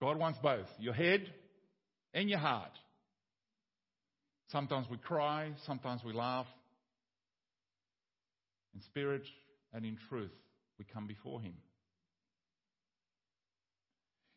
God 0.00 0.16
wants 0.16 0.38
both 0.40 0.68
your 0.78 0.94
head 0.94 1.28
and 2.14 2.30
your 2.30 2.38
heart. 2.38 2.70
Sometimes 4.52 4.86
we 4.88 4.96
cry, 4.96 5.50
sometimes 5.66 6.02
we 6.04 6.12
laugh, 6.12 6.46
in 8.76 8.80
spirit 8.82 9.24
and 9.74 9.84
in 9.84 9.98
truth, 10.08 10.30
we 10.78 10.84
come 10.84 11.08
before 11.08 11.40
Him. 11.40 11.54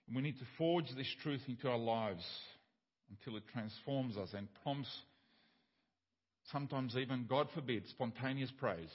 And 0.08 0.16
we 0.16 0.24
need 0.24 0.40
to 0.40 0.46
forge 0.58 0.88
this 0.98 1.08
truth 1.22 1.42
into 1.48 1.70
our 1.70 1.78
lives 1.78 2.26
until 3.12 3.38
it 3.38 3.44
transforms 3.54 4.18
us 4.18 4.30
and 4.36 4.48
prompts, 4.64 4.90
sometimes 6.52 6.98
even, 6.98 7.28
God 7.30 7.50
forbid, 7.54 7.88
spontaneous 7.90 8.52
praise. 8.58 8.90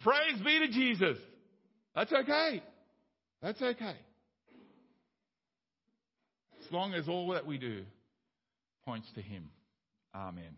Praise 0.00 0.42
be 0.44 0.58
to 0.58 0.68
Jesus! 0.68 1.18
That's 1.94 2.12
okay. 2.12 2.62
That's 3.42 3.60
okay. 3.60 3.96
As 6.64 6.72
long 6.72 6.94
as 6.94 7.08
all 7.08 7.28
that 7.32 7.46
we 7.46 7.58
do 7.58 7.82
points 8.84 9.08
to 9.14 9.22
Him. 9.22 9.50
Amen. 10.14 10.56